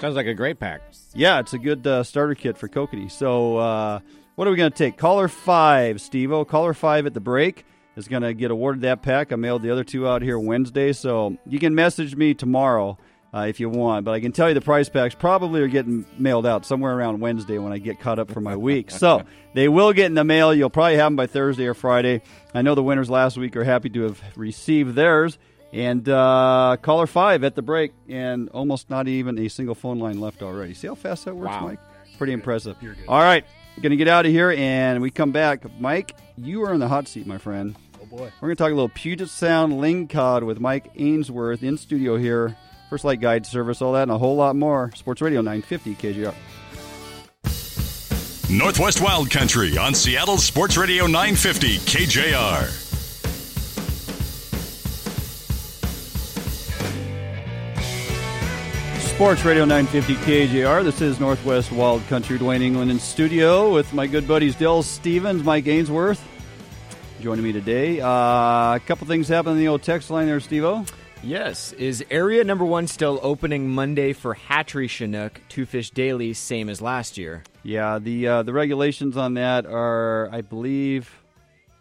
[0.00, 0.80] Sounds like a great pack.
[1.14, 3.10] Yeah, it's a good uh, starter kit for kokanee.
[3.10, 4.00] So, uh,
[4.34, 4.96] what are we going to take?
[4.96, 6.44] Caller five, Steve O.
[6.44, 9.30] Caller five at the break is going to get awarded that pack.
[9.30, 12.96] I mailed the other two out here Wednesday, so you can message me tomorrow
[13.34, 14.06] uh, if you want.
[14.06, 17.20] But I can tell you the prize packs probably are getting mailed out somewhere around
[17.20, 18.90] Wednesday when I get caught up for my week.
[19.02, 19.22] so
[19.52, 20.54] they will get in the mail.
[20.54, 22.22] You'll probably have them by Thursday or Friday.
[22.54, 25.38] I know the winners last week are happy to have received theirs.
[25.72, 30.20] And uh, caller five at the break, and almost not even a single phone line
[30.20, 30.74] left already.
[30.74, 31.66] See how fast that works, Wow.
[31.68, 31.78] Mike?
[32.18, 32.76] Pretty impressive.
[33.08, 33.44] All right,
[33.80, 35.64] Going to get out of here, and we come back.
[35.80, 37.76] Mike, you are in the hot seat, my friend.
[38.02, 38.30] Oh boy.
[38.40, 42.56] We're going to talk a little Puget Sound Lingcod with Mike Ainsworth in studio here.
[42.90, 44.90] First Light Guide Service, all that, and a whole lot more.
[44.96, 46.34] Sports Radio 950 KJR.
[48.50, 52.89] Northwest Wild Country on Seattle Sports Radio 950 KJR.
[59.20, 60.82] Sports Radio 950 KJR.
[60.82, 62.38] This is Northwest Wild Country.
[62.38, 66.26] Duane England in studio with my good buddies Del Stephens, Mike Ainsworth,
[67.20, 68.00] joining me today.
[68.00, 70.86] Uh, a couple things happened in the old text line there, Steve-O.
[71.22, 71.74] Yes.
[71.74, 76.80] Is area number one still opening Monday for Hatchery Chinook, Two Fish Daily, same as
[76.80, 77.44] last year?
[77.62, 81.14] Yeah, the uh, the regulations on that are, I believe,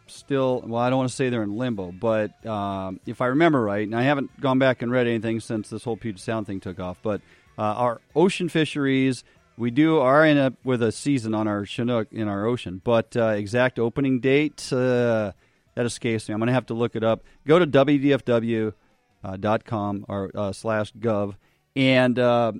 [0.09, 0.63] still.
[0.65, 3.85] Well, I don't want to say they're in limbo, but um, if I remember right,
[3.85, 6.79] and I haven't gone back and read anything since this whole Puget Sound thing took
[6.79, 7.21] off, but
[7.57, 9.23] uh, our ocean fisheries.
[9.57, 13.17] We do are in a with a season on our Chinook in our ocean, but
[13.17, 15.33] uh, exact opening date uh,
[15.75, 16.33] that escapes me.
[16.33, 17.23] I'm going to have to look it up.
[17.45, 18.73] Go to WDFW
[19.23, 19.57] uh,
[20.07, 21.35] or uh, slash gov,
[21.75, 22.53] and uh,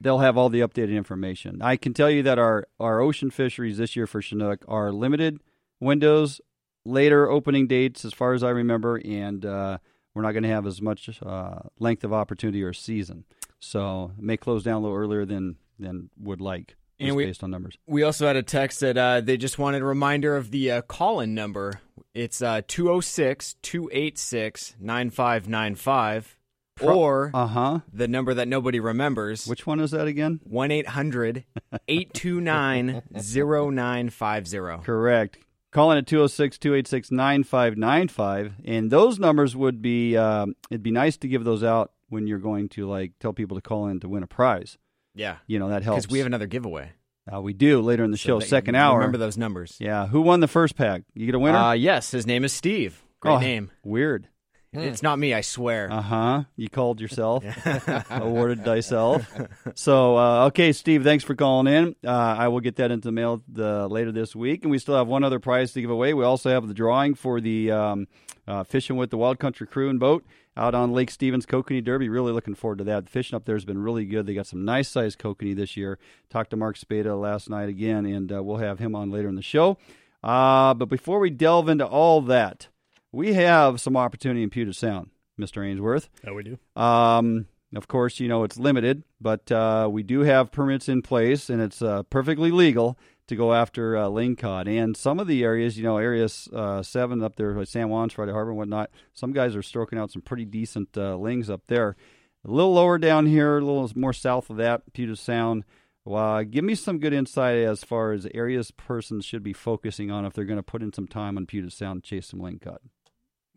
[0.00, 1.60] they'll have all the updated information.
[1.60, 5.40] I can tell you that our our ocean fisheries this year for Chinook are limited
[5.78, 6.40] windows,
[6.84, 9.78] later opening dates, as far as I remember, and uh,
[10.14, 13.24] we're not going to have as much uh, length of opportunity or season.
[13.58, 16.76] So it may close down a little earlier than than would like.
[16.98, 17.78] And we- based on numbers.
[17.86, 20.82] We also had a text that uh, they just wanted a reminder of the uh,
[20.82, 21.80] call in number.
[22.14, 26.36] It's uh, 206 286 9595.
[26.82, 27.80] Or uh-huh.
[27.92, 29.46] the number that nobody remembers.
[29.46, 30.40] Which one is that again?
[30.44, 31.44] 1 800
[31.88, 34.58] 829 0950.
[34.84, 35.38] Correct.
[35.72, 38.54] Call in at 206 286 9595.
[38.64, 42.38] And those numbers would be, um, it'd be nice to give those out when you're
[42.38, 44.78] going to like tell people to call in to win a prize.
[45.14, 45.36] Yeah.
[45.46, 46.02] You know, that helps.
[46.02, 46.92] Because we have another giveaway.
[47.32, 48.98] Uh, we do later in the So show, second hour.
[48.98, 49.76] Remember those numbers.
[49.78, 50.06] Yeah.
[50.08, 51.02] Who won the first pack?
[51.14, 51.58] You get a winner?
[51.58, 53.00] Uh, yes, his name is Steve.
[53.20, 53.70] Great Oh, name.
[53.84, 54.26] Weird.
[54.72, 55.90] It's not me, I swear.
[55.90, 56.44] Uh huh.
[56.56, 57.44] You called yourself,
[58.10, 59.26] awarded thyself.
[59.74, 61.96] So, uh, okay, Steve, thanks for calling in.
[62.06, 64.94] Uh, I will get that into the mail the, later this week, and we still
[64.94, 66.14] have one other prize to give away.
[66.14, 68.08] We also have the drawing for the um,
[68.46, 70.24] uh, fishing with the Wild Country Crew and boat
[70.56, 72.08] out on Lake Stevens Kokanee Derby.
[72.08, 73.06] Really looking forward to that.
[73.06, 74.26] The fishing up there has been really good.
[74.26, 75.98] They got some nice sized kokanee this year.
[76.28, 79.34] Talked to Mark Spada last night again, and uh, we'll have him on later in
[79.34, 79.78] the show.
[80.22, 82.68] Uh, but before we delve into all that,
[83.12, 85.66] we have some opportunity in Puget Sound, Mr.
[85.66, 86.08] Ainsworth.
[86.24, 86.58] Yeah, we do.
[86.80, 91.48] Um, of course, you know it's limited, but uh, we do have permits in place,
[91.48, 92.98] and it's uh, perfectly legal
[93.28, 94.68] to go after uh, lingcod.
[94.68, 98.12] And some of the areas, you know, areas uh, Seven up there, like San Juan's,
[98.12, 98.90] Friday Harbor, and whatnot.
[99.12, 101.96] Some guys are stroking out some pretty decent uh, lings up there.
[102.44, 105.64] A little lower down here, a little more south of that, Puget Sound.
[106.04, 110.24] Well, give me some good insight as far as areas persons should be focusing on
[110.24, 112.78] if they're going to put in some time on Puget Sound and chase some lingcod.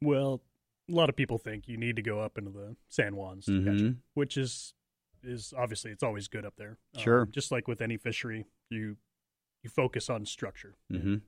[0.04, 0.42] Well,
[0.90, 3.64] a lot of people think you need to go up into the San Juans to
[3.64, 4.74] catch which is
[5.26, 6.78] is obviously it's always good up there.
[6.96, 7.26] Um, Sure.
[7.32, 8.98] just like with any fishery, you
[9.62, 10.76] you focus on structure.
[10.92, 11.22] Mhm.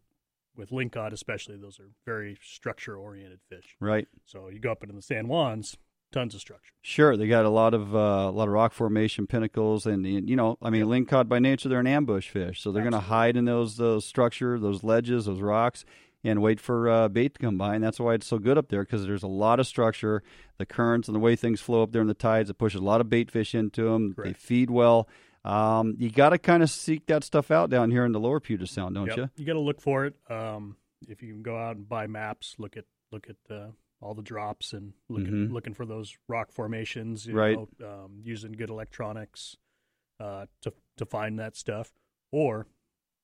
[0.57, 3.75] With lingcod, especially, those are very structure oriented fish.
[3.79, 4.07] Right.
[4.25, 5.77] So you go up into the San Juans,
[6.11, 6.73] tons of structure.
[6.81, 7.99] Sure, they got a lot of uh,
[8.29, 11.69] a lot of rock formation pinnacles, and and, you know, I mean, lingcod by nature
[11.69, 15.25] they're an ambush fish, so they're going to hide in those those structure, those ledges,
[15.25, 15.85] those rocks,
[16.25, 18.67] and wait for uh, bait to come by, and that's why it's so good up
[18.69, 20.23] there because there's a lot of structure,
[20.57, 22.83] the currents and the way things flow up there in the tides, it pushes a
[22.83, 24.13] lot of bait fish into them.
[24.17, 25.07] They feed well.
[25.45, 28.39] Um, you got to kind of seek that stuff out down here in the lower
[28.39, 29.17] Puget Sound, don't Yep.
[29.17, 29.29] you?
[29.37, 30.15] You got to look for it.
[30.29, 30.75] Um,
[31.07, 33.67] if you can go out and buy maps, look at look at uh,
[34.01, 35.45] all the drops and look Mhm.
[35.45, 37.27] at, looking for those rock formations.
[37.27, 37.57] You Right.
[37.79, 39.55] Know, um, using good electronics
[40.19, 41.93] uh, to to find that stuff,
[42.31, 42.65] or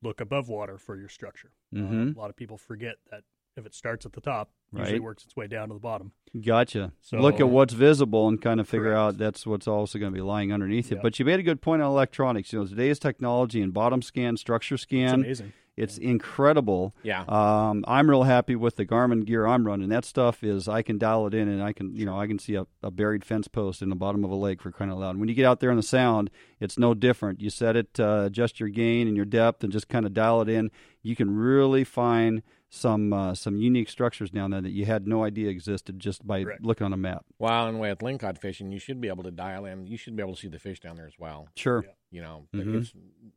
[0.01, 1.51] look above water for your structure.
[1.75, 2.15] Uh, Mhm.
[2.15, 3.23] a lot of people forget that
[3.57, 6.13] if it starts at the top, usually works its way down to the bottom.
[6.39, 6.93] Gotcha.
[7.01, 10.15] So- Look at what's visible and kind of figure out that's what's also going to
[10.15, 11.01] be lying underneath it.
[11.01, 12.53] But you made a good point on electronics.
[12.53, 15.15] You know, today's technology and bottom scan, structure scan.
[15.25, 15.51] amazing.
[15.81, 16.95] It's incredible.
[17.01, 17.23] Yeah.
[17.27, 19.89] Um, I'm real happy with the Garmin gear I'm running.
[19.89, 22.37] That stuff is I can dial it in and I can you know I can
[22.37, 24.99] see a, a buried fence post in the bottom of a lake for crying out
[24.99, 25.09] loud.
[25.11, 26.29] And When you get out there in the sound,
[26.59, 27.41] it's no different.
[27.41, 30.41] You set it, uh, adjust your gain and your depth, and just kind of dial
[30.41, 30.69] it in.
[31.01, 32.43] You can really find
[32.73, 36.45] some uh, some unique structures down there that you had no idea existed just by
[36.61, 37.25] looking on a map.
[37.37, 39.87] Well, and with lingcod fishing, you should be able to dial in.
[39.87, 41.49] You should be able to see the fish down there as well.
[41.57, 41.83] Sure.
[42.11, 42.89] You know, Mhm.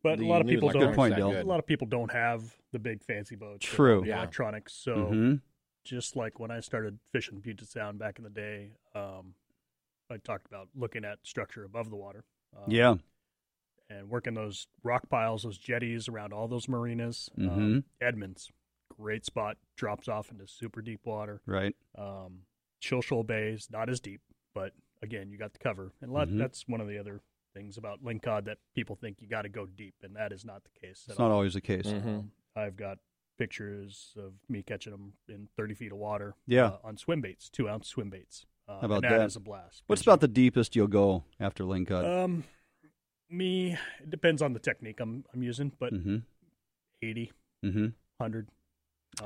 [0.05, 0.95] But a lot of people don't.
[0.97, 1.33] that Dill.
[1.33, 1.45] good.
[1.45, 3.67] A lot of people don't have the big fancy boats.
[3.67, 4.03] True.
[4.03, 4.19] the Yeah.
[4.19, 4.73] Electronics.
[4.73, 5.41] So Mhm.
[5.85, 9.35] just like when I started fishing Puget Sound back in the day, um,
[10.09, 12.25] I talked about looking at structure above the water.
[12.57, 12.95] Um, Yeah.
[13.91, 17.29] and working those rock piles, those jetties around all those marinas.
[17.37, 17.49] Mhm.
[17.51, 18.51] Um, Edmonds,
[18.89, 21.41] great spot, drops off into super deep water.
[21.47, 21.75] Right.
[21.97, 22.41] Um,
[22.83, 24.21] Shilshole Bay is not as deep,
[24.55, 24.73] but
[25.03, 25.93] again, you got the cover.
[26.01, 26.39] And a lot, Mhm.
[26.39, 27.21] that's one of the other
[27.55, 30.63] things about lingcod that people think you got to go deep, and that is not
[30.65, 31.07] the case.
[31.09, 31.33] It's not all.
[31.37, 31.87] always the case.
[31.87, 32.99] Um, I've got
[33.39, 36.35] pictures of me catching them in 30 feet of water.
[36.47, 36.67] Yeah.
[36.67, 38.47] uh, on swim baits, two ounce swim baits.
[38.69, 39.19] Uh, How about and that?
[39.19, 39.27] that?
[39.27, 39.83] is a blast.
[39.87, 42.05] What's about the deepest you'll go after lingcod?
[42.25, 42.45] Um,
[43.29, 46.23] me, it depends on the technique I'm I'm using, but Mhm.
[47.03, 47.33] 80,
[47.65, 47.87] mm-hmm.
[48.19, 48.49] 100.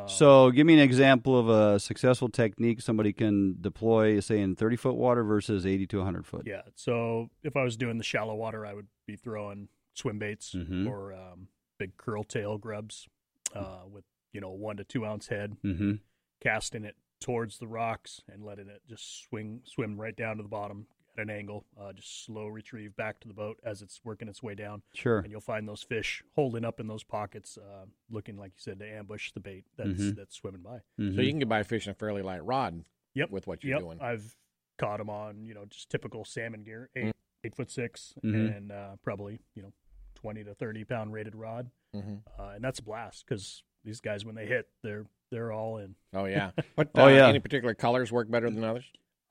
[0.07, 4.76] So, give me an example of a successful technique somebody can deploy, say, in 30
[4.76, 6.43] foot water versus 80 to 100 foot.
[6.47, 6.62] Yeah.
[6.74, 10.86] So if I was doing the shallow water, I would be throwing swim baits Mhm.
[10.89, 13.09] or um, big curl tail grubs
[13.55, 16.01] uh, with you know one to two ounce head, Mhm.
[16.41, 20.49] casting it towards the rocks and letting it just swing swim right down to the
[20.49, 20.86] bottom
[21.18, 21.64] at an angle.
[21.78, 24.82] Uh, just slow retrieve back to the boat as it's working its way down.
[24.94, 25.18] Sure.
[25.18, 28.78] And you'll find those fish holding up in those pockets, uh, looking like you said
[28.78, 30.16] to ambush the bait that's Mhm.
[30.16, 30.78] that's swimming by.
[30.98, 32.84] So you can get by fishing a fairly light rod.
[33.14, 33.30] Yep.
[33.30, 33.80] With what you're yep.
[33.80, 34.00] doing.
[34.00, 34.36] I've
[34.78, 37.12] caught them on, you know, just typical salmon gear, eight, Mm.
[37.44, 38.56] eight foot 6 Mhm.
[38.56, 39.72] and uh, probably, you know,
[40.14, 41.70] 20 to 30 pound rated rod.
[41.94, 42.22] Mhm.
[42.38, 45.96] Uh, and that's a blast because these guys, when they hit, they're, they're all in.
[46.12, 46.52] Oh yeah.
[46.76, 46.90] What?
[46.94, 47.26] Oh, uh, yeah.
[47.28, 48.84] Any particular colors work better than others?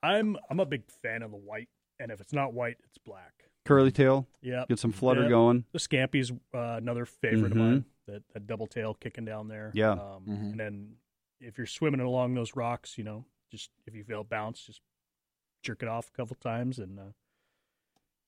[0.03, 1.69] I'm, I'm a big fan of the white.
[1.99, 3.33] And if it's not white, it's black.
[3.65, 4.27] Curly tail.
[4.41, 4.65] Yeah.
[4.69, 5.29] Get some flutter Yep.
[5.29, 5.65] going.
[5.73, 7.51] The Scampy's uh, another favorite Mhm.
[7.51, 7.85] of mine.
[8.07, 9.71] That, that double tail kicking down there.
[9.73, 9.91] Yeah.
[9.91, 10.51] Um, Mhm.
[10.51, 10.95] And then
[11.41, 14.81] if you're swimming along those rocks, you know, just if you feel a bounce, just
[15.63, 17.11] jerk it off a couple times and uh,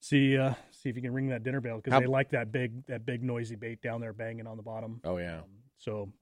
[0.00, 2.52] see uh, see if you can ring that dinner bell because How- they like that
[2.52, 5.00] big that big noisy bait down there banging on the bottom.
[5.04, 5.42] Oh yeah.
[5.78, 6.12] So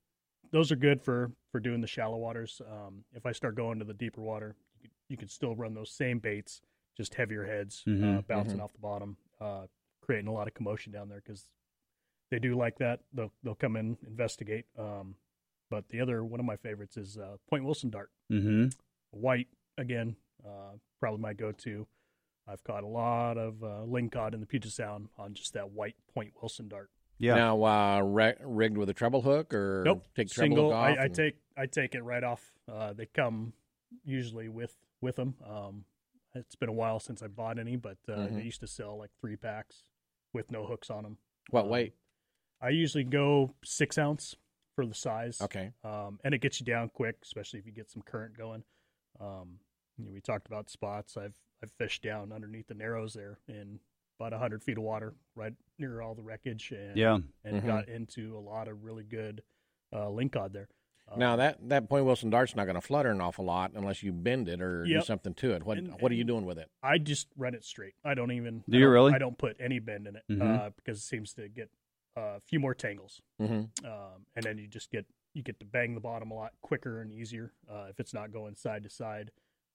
[0.50, 2.60] those are good for for doing the shallow waters.
[2.70, 5.74] Um, if I start going to the deeper water, you can, you can still run
[5.74, 6.60] those same baits,
[6.98, 8.26] just heavier heads, uh, Mhm.
[8.26, 8.62] bouncing Mhm.
[8.64, 9.66] off the bottom, uh,
[10.02, 11.48] creating a lot of commotion down there because
[12.30, 13.00] they do like that.
[13.12, 14.66] They'll they'll come in investigate.
[14.76, 15.16] Um,
[15.70, 18.68] but the other one of my favorites is uh, Point Wilson dart, Mm-hmm.
[19.12, 21.86] white again, uh, probably my go-to.
[22.46, 25.96] I've caught a lot of uh, lingcod in the Puget Sound on just that white
[26.14, 26.90] Point Wilson dart.
[27.18, 27.34] Yeah.
[27.34, 30.04] Now uh, re- rigged with a treble hook or Nope.
[30.14, 30.64] take treble Single.
[30.70, 30.98] hook off.
[30.98, 32.52] I, I take I take it right off.
[32.66, 33.52] Uh, they come
[34.04, 35.34] usually with with them.
[35.44, 35.84] Um,
[36.38, 38.34] it's been a while since I bought any, but uh, Mhm.
[38.36, 39.82] they used to sell like three packs
[40.32, 41.18] with no hooks on them.
[41.50, 41.94] What Um, weight?
[42.60, 44.36] I usually go six ounce
[44.74, 45.40] for the size.
[45.40, 45.72] Okay.
[45.84, 48.64] Um, and it gets you down quick, especially if you get some current going.
[49.20, 49.60] Um,
[49.96, 51.16] you know, we talked about spots.
[51.16, 53.80] I've I've fished down underneath the narrows there in
[54.20, 57.18] about hundred feet of water, right near all the wreckage, and Yeah.
[57.42, 57.66] and Mhm.
[57.66, 59.42] got into a lot of really good
[59.92, 60.68] uh, lingcod there.
[61.16, 64.12] Now that that Point Wilson dart's not going to flutter an awful lot unless you
[64.12, 65.62] bend it or do something to it.
[65.64, 66.70] What And- What are you doing with it?
[66.82, 67.94] I just run it straight.
[68.04, 68.64] I don't even.
[68.68, 69.12] Do I you don't- really?
[69.14, 70.42] I don't put any bend in it Mhm.
[70.42, 71.70] uh, because it seems to get
[72.16, 73.86] uh, a few more tangles, Mm-hmm.
[73.86, 77.00] um, and then you just get you get to bang the bottom a lot quicker
[77.00, 79.30] and easier uh, if it's not going side to side.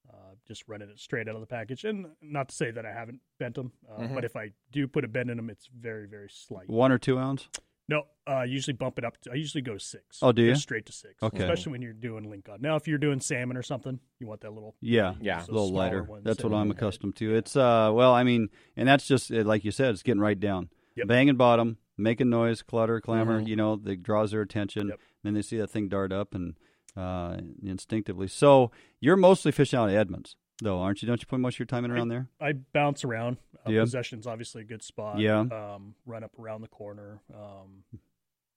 [0.10, 2.92] Uh, just running it straight out of the package, and not to say that I
[2.92, 4.14] haven't bent them, uh, Mhm.
[4.16, 6.68] but if I do put a bend in them, it's very very slight.
[6.70, 7.48] One or two ounce?
[7.90, 9.20] No, uh, I usually bump it up.
[9.22, 10.20] To, I usually go six.
[10.22, 10.56] Oh, do Go you?
[10.56, 11.22] Straight to six.
[11.22, 11.40] Okay.
[11.44, 12.62] Especially when you're doing link on.
[12.62, 15.44] Now, if you're doing salmon or something, you want that little Yeah, Yeah.
[15.44, 16.08] a little lighter.
[16.24, 17.36] That's what I'm you- accustomed to.
[17.36, 20.40] It's uh, well, I mean, and that's just uh, like you said, it's getting right
[20.40, 21.08] down, Yep.
[21.08, 23.42] banging bottom, making noise, clutter, clamor.
[23.42, 23.48] Mhm.
[23.48, 24.88] You know, that draws their attention.
[24.88, 25.00] Yep.
[25.24, 26.56] Then they see that thing dart up and
[26.96, 28.28] uh, instinctively.
[28.28, 28.72] So
[29.02, 31.08] you're mostly fishing out of Edmonds, though, aren't you?
[31.08, 32.28] Don't you put most of your time in around there?
[32.40, 33.38] I bounce around.
[33.66, 33.82] Uh, Yeah.
[33.82, 35.20] Possession's obviously a good spot.
[35.20, 35.40] Yeah.
[35.42, 37.20] Um, run up around the corner.
[37.34, 37.84] Um,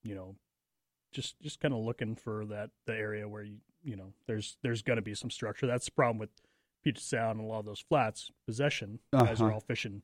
[0.02, 0.36] you know,
[1.12, 4.82] just just kind of looking for that the area where you you know there's there's
[4.82, 5.66] going to be some structure.
[5.66, 6.30] That's the problem with
[6.84, 8.30] Puget Sound and a lot of those flats.
[8.46, 9.54] Possession guys are Uh-huh.
[9.54, 10.02] all fishing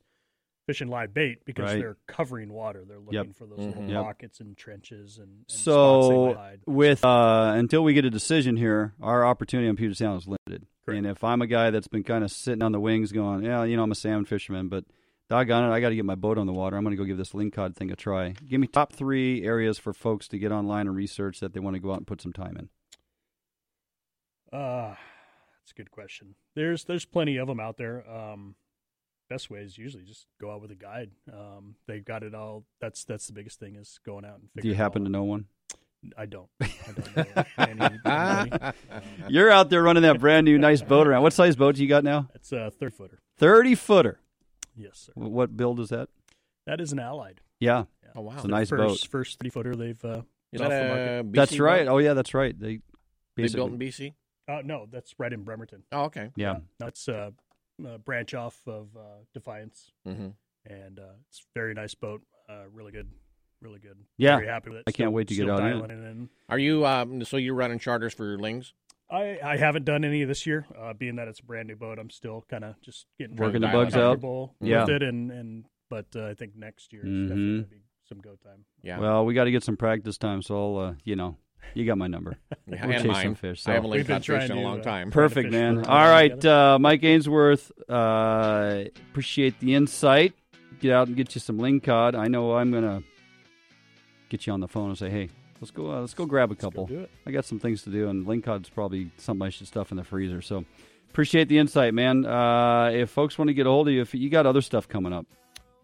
[0.66, 1.78] fishing live bait because Right.
[1.80, 2.84] they're covering water.
[2.84, 3.34] They're looking Yep.
[3.34, 3.66] for those Mhm.
[3.66, 4.02] little Yep.
[4.04, 6.60] pockets and trenches and, and spots they So hide.
[6.66, 10.68] with uh, until we get a decision here, our opportunity on Puget Sound is limited.
[10.84, 10.98] Correct.
[10.98, 13.64] And if I'm a guy that's been kind of sitting on the wings, going, yeah,
[13.64, 14.84] you know, I'm a salmon fisherman, but
[15.28, 16.76] doggone it, I got to get my boat on the water.
[16.76, 18.34] I'm going to go give this lingcod thing a try.
[18.48, 21.74] Give me top three areas for folks to get online and research that they want
[21.74, 22.68] to go out and put some time in.
[24.52, 24.94] Uh,
[25.62, 26.34] that's a good question.
[26.54, 28.04] There's there's plenty of them out there.
[28.10, 28.56] Um,
[29.30, 31.10] best way is usually just go out with a guide.
[31.32, 32.64] Um, they've got it all.
[32.80, 34.48] That's that's the biggest thing is going out and.
[34.60, 35.46] Do you happen to know one?
[36.16, 36.48] I don't.
[36.60, 37.98] I don't know any.
[38.04, 38.72] Um,
[39.28, 41.22] You're out there running that brand new nice boat around.
[41.22, 42.28] What size boat do you got now?
[42.34, 43.20] It's a third footer.
[43.38, 44.18] 30 footer.
[44.76, 45.12] Yes, sir.
[45.14, 46.08] Wh- What build is that?
[46.66, 47.40] That is an Allied.
[47.60, 47.84] Yeah.
[48.16, 48.34] Oh wow.
[48.34, 49.08] It's a nice first, boat.
[49.10, 50.04] First three footer they've.
[50.04, 50.22] Uh,
[50.52, 50.88] Is off that the a
[51.22, 51.32] market.
[51.32, 51.86] BC That's right.
[51.86, 51.92] boat?
[51.92, 52.58] Oh, yeah, that's right.
[52.58, 52.76] They
[53.36, 53.58] They basically.
[53.68, 54.14] built in BC.
[54.48, 55.82] Uh, no, that's right in Bremerton.
[55.92, 56.30] Oh okay.
[56.36, 56.56] yeah.
[56.78, 57.30] That's uh,
[57.86, 59.00] a branch off of uh,
[59.32, 59.92] Defiance.
[60.06, 60.28] Mm-hmm.
[60.66, 62.22] and uh, it's a very nice boat.
[62.48, 63.08] Uh, really good,
[63.62, 63.96] really good.
[64.18, 64.36] Yeah.
[64.36, 64.84] very happy with it.
[64.86, 65.70] I can't Still- wait to get still out in it.
[65.72, 66.28] dialing it in.
[66.48, 68.72] Are you um, so you're running charters for your Lings?
[69.10, 71.98] I, I haven't done any this year, uh, being that it's a brand new boat.
[71.98, 74.20] I'm still kind of just getting Working the bugs out.
[74.60, 74.80] Yeah.
[74.84, 77.28] with it, and and but uh, I think next year is Mhm.
[77.28, 78.64] definitely gonna be some go time.
[78.82, 78.98] Yeah.
[78.98, 81.36] Well, we got to get some practice time, so I'll, uh, you know,
[81.74, 82.36] you got my number.
[82.66, 83.24] Yeah, We'll and chase mine.
[83.24, 83.66] some fish.
[83.68, 85.10] I haven't We've been cod fish in a long time.
[85.10, 85.84] Perfect, try to fish man.
[85.84, 87.70] for All a while right, uh, Mike Ainsworth.
[87.88, 90.32] Uh, appreciate the insight.
[90.80, 92.14] Get out and get you some ling cod.
[92.14, 93.02] I know I'm gonna
[94.32, 95.28] get you on the phone and say, hey.
[95.60, 95.92] Let's go.
[95.92, 96.90] Uh, let's go grab a couple.
[97.24, 99.96] I got some things to do, and ling cod's probably something I should stuff in
[99.96, 100.42] the freezer.
[100.42, 100.64] So,
[101.08, 102.26] appreciate the insight, man.
[102.26, 104.88] Uh, if folks want to get a hold of you, if you got other stuff
[104.88, 105.24] coming up,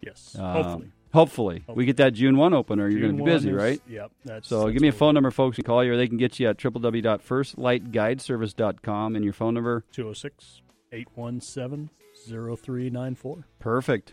[0.05, 0.91] Yes, uh, hopefully.
[1.13, 2.89] hopefully, we get that June one opener.
[2.89, 3.81] You're going to be busy, is- right?
[3.87, 6.17] yep, that's- so give me a phone number, folks, and call you, or they can
[6.17, 11.89] get you at www.firstlightguideservice.com and your phone number 206 817
[12.27, 13.45] 0394.
[13.59, 14.11] Perfect.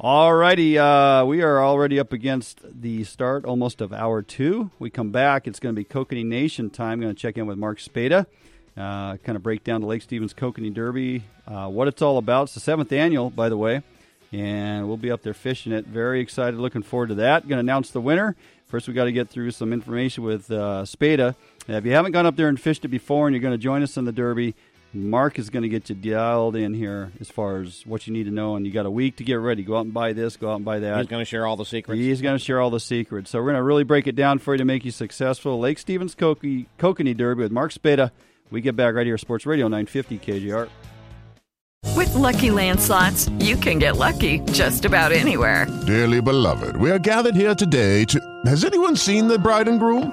[0.00, 4.70] All righty, uh, we are already up against the start almost of hour two.
[4.80, 7.00] We come back, it's going to be Kokanee Nation time.
[7.00, 8.26] going to check in with Mark Spada,
[8.76, 12.44] uh, kind of break down the Lake Stevens Kokanee Derby, uh, what it's all about.
[12.44, 13.82] It's the seventh annual, by the way,
[14.32, 15.86] and we'll be up there fishing it.
[15.86, 17.42] Very excited, looking forward to that.
[17.42, 18.34] Going to announce the winner.
[18.66, 21.36] First, we got to get through some information with uh, Spada.
[21.68, 23.84] If you haven't gone up there and fished it before, and you're going to join
[23.84, 24.56] us in the Derby,
[24.94, 28.24] Mark is going to get you dialed in here as far as what you need
[28.24, 29.62] to know, and you got a week to get ready.
[29.62, 30.98] Go out and buy this, go out and buy that.
[30.98, 31.98] He's going to share all the secrets.
[31.98, 33.30] He's going to share all the secrets.
[33.30, 35.58] So we're going to really break it down for you to make you successful.
[35.58, 38.12] Lake Stevens Kokanee, Kokanee Derby with Mark Spada.
[38.50, 40.68] We get back right here, Sports Radio 950 KJR.
[41.96, 45.66] With Lucky Land slots, you can get lucky just about anywhere.
[45.86, 48.20] Dearly beloved, we are gathered here today to.
[48.44, 50.12] Has anyone seen the bride and groom?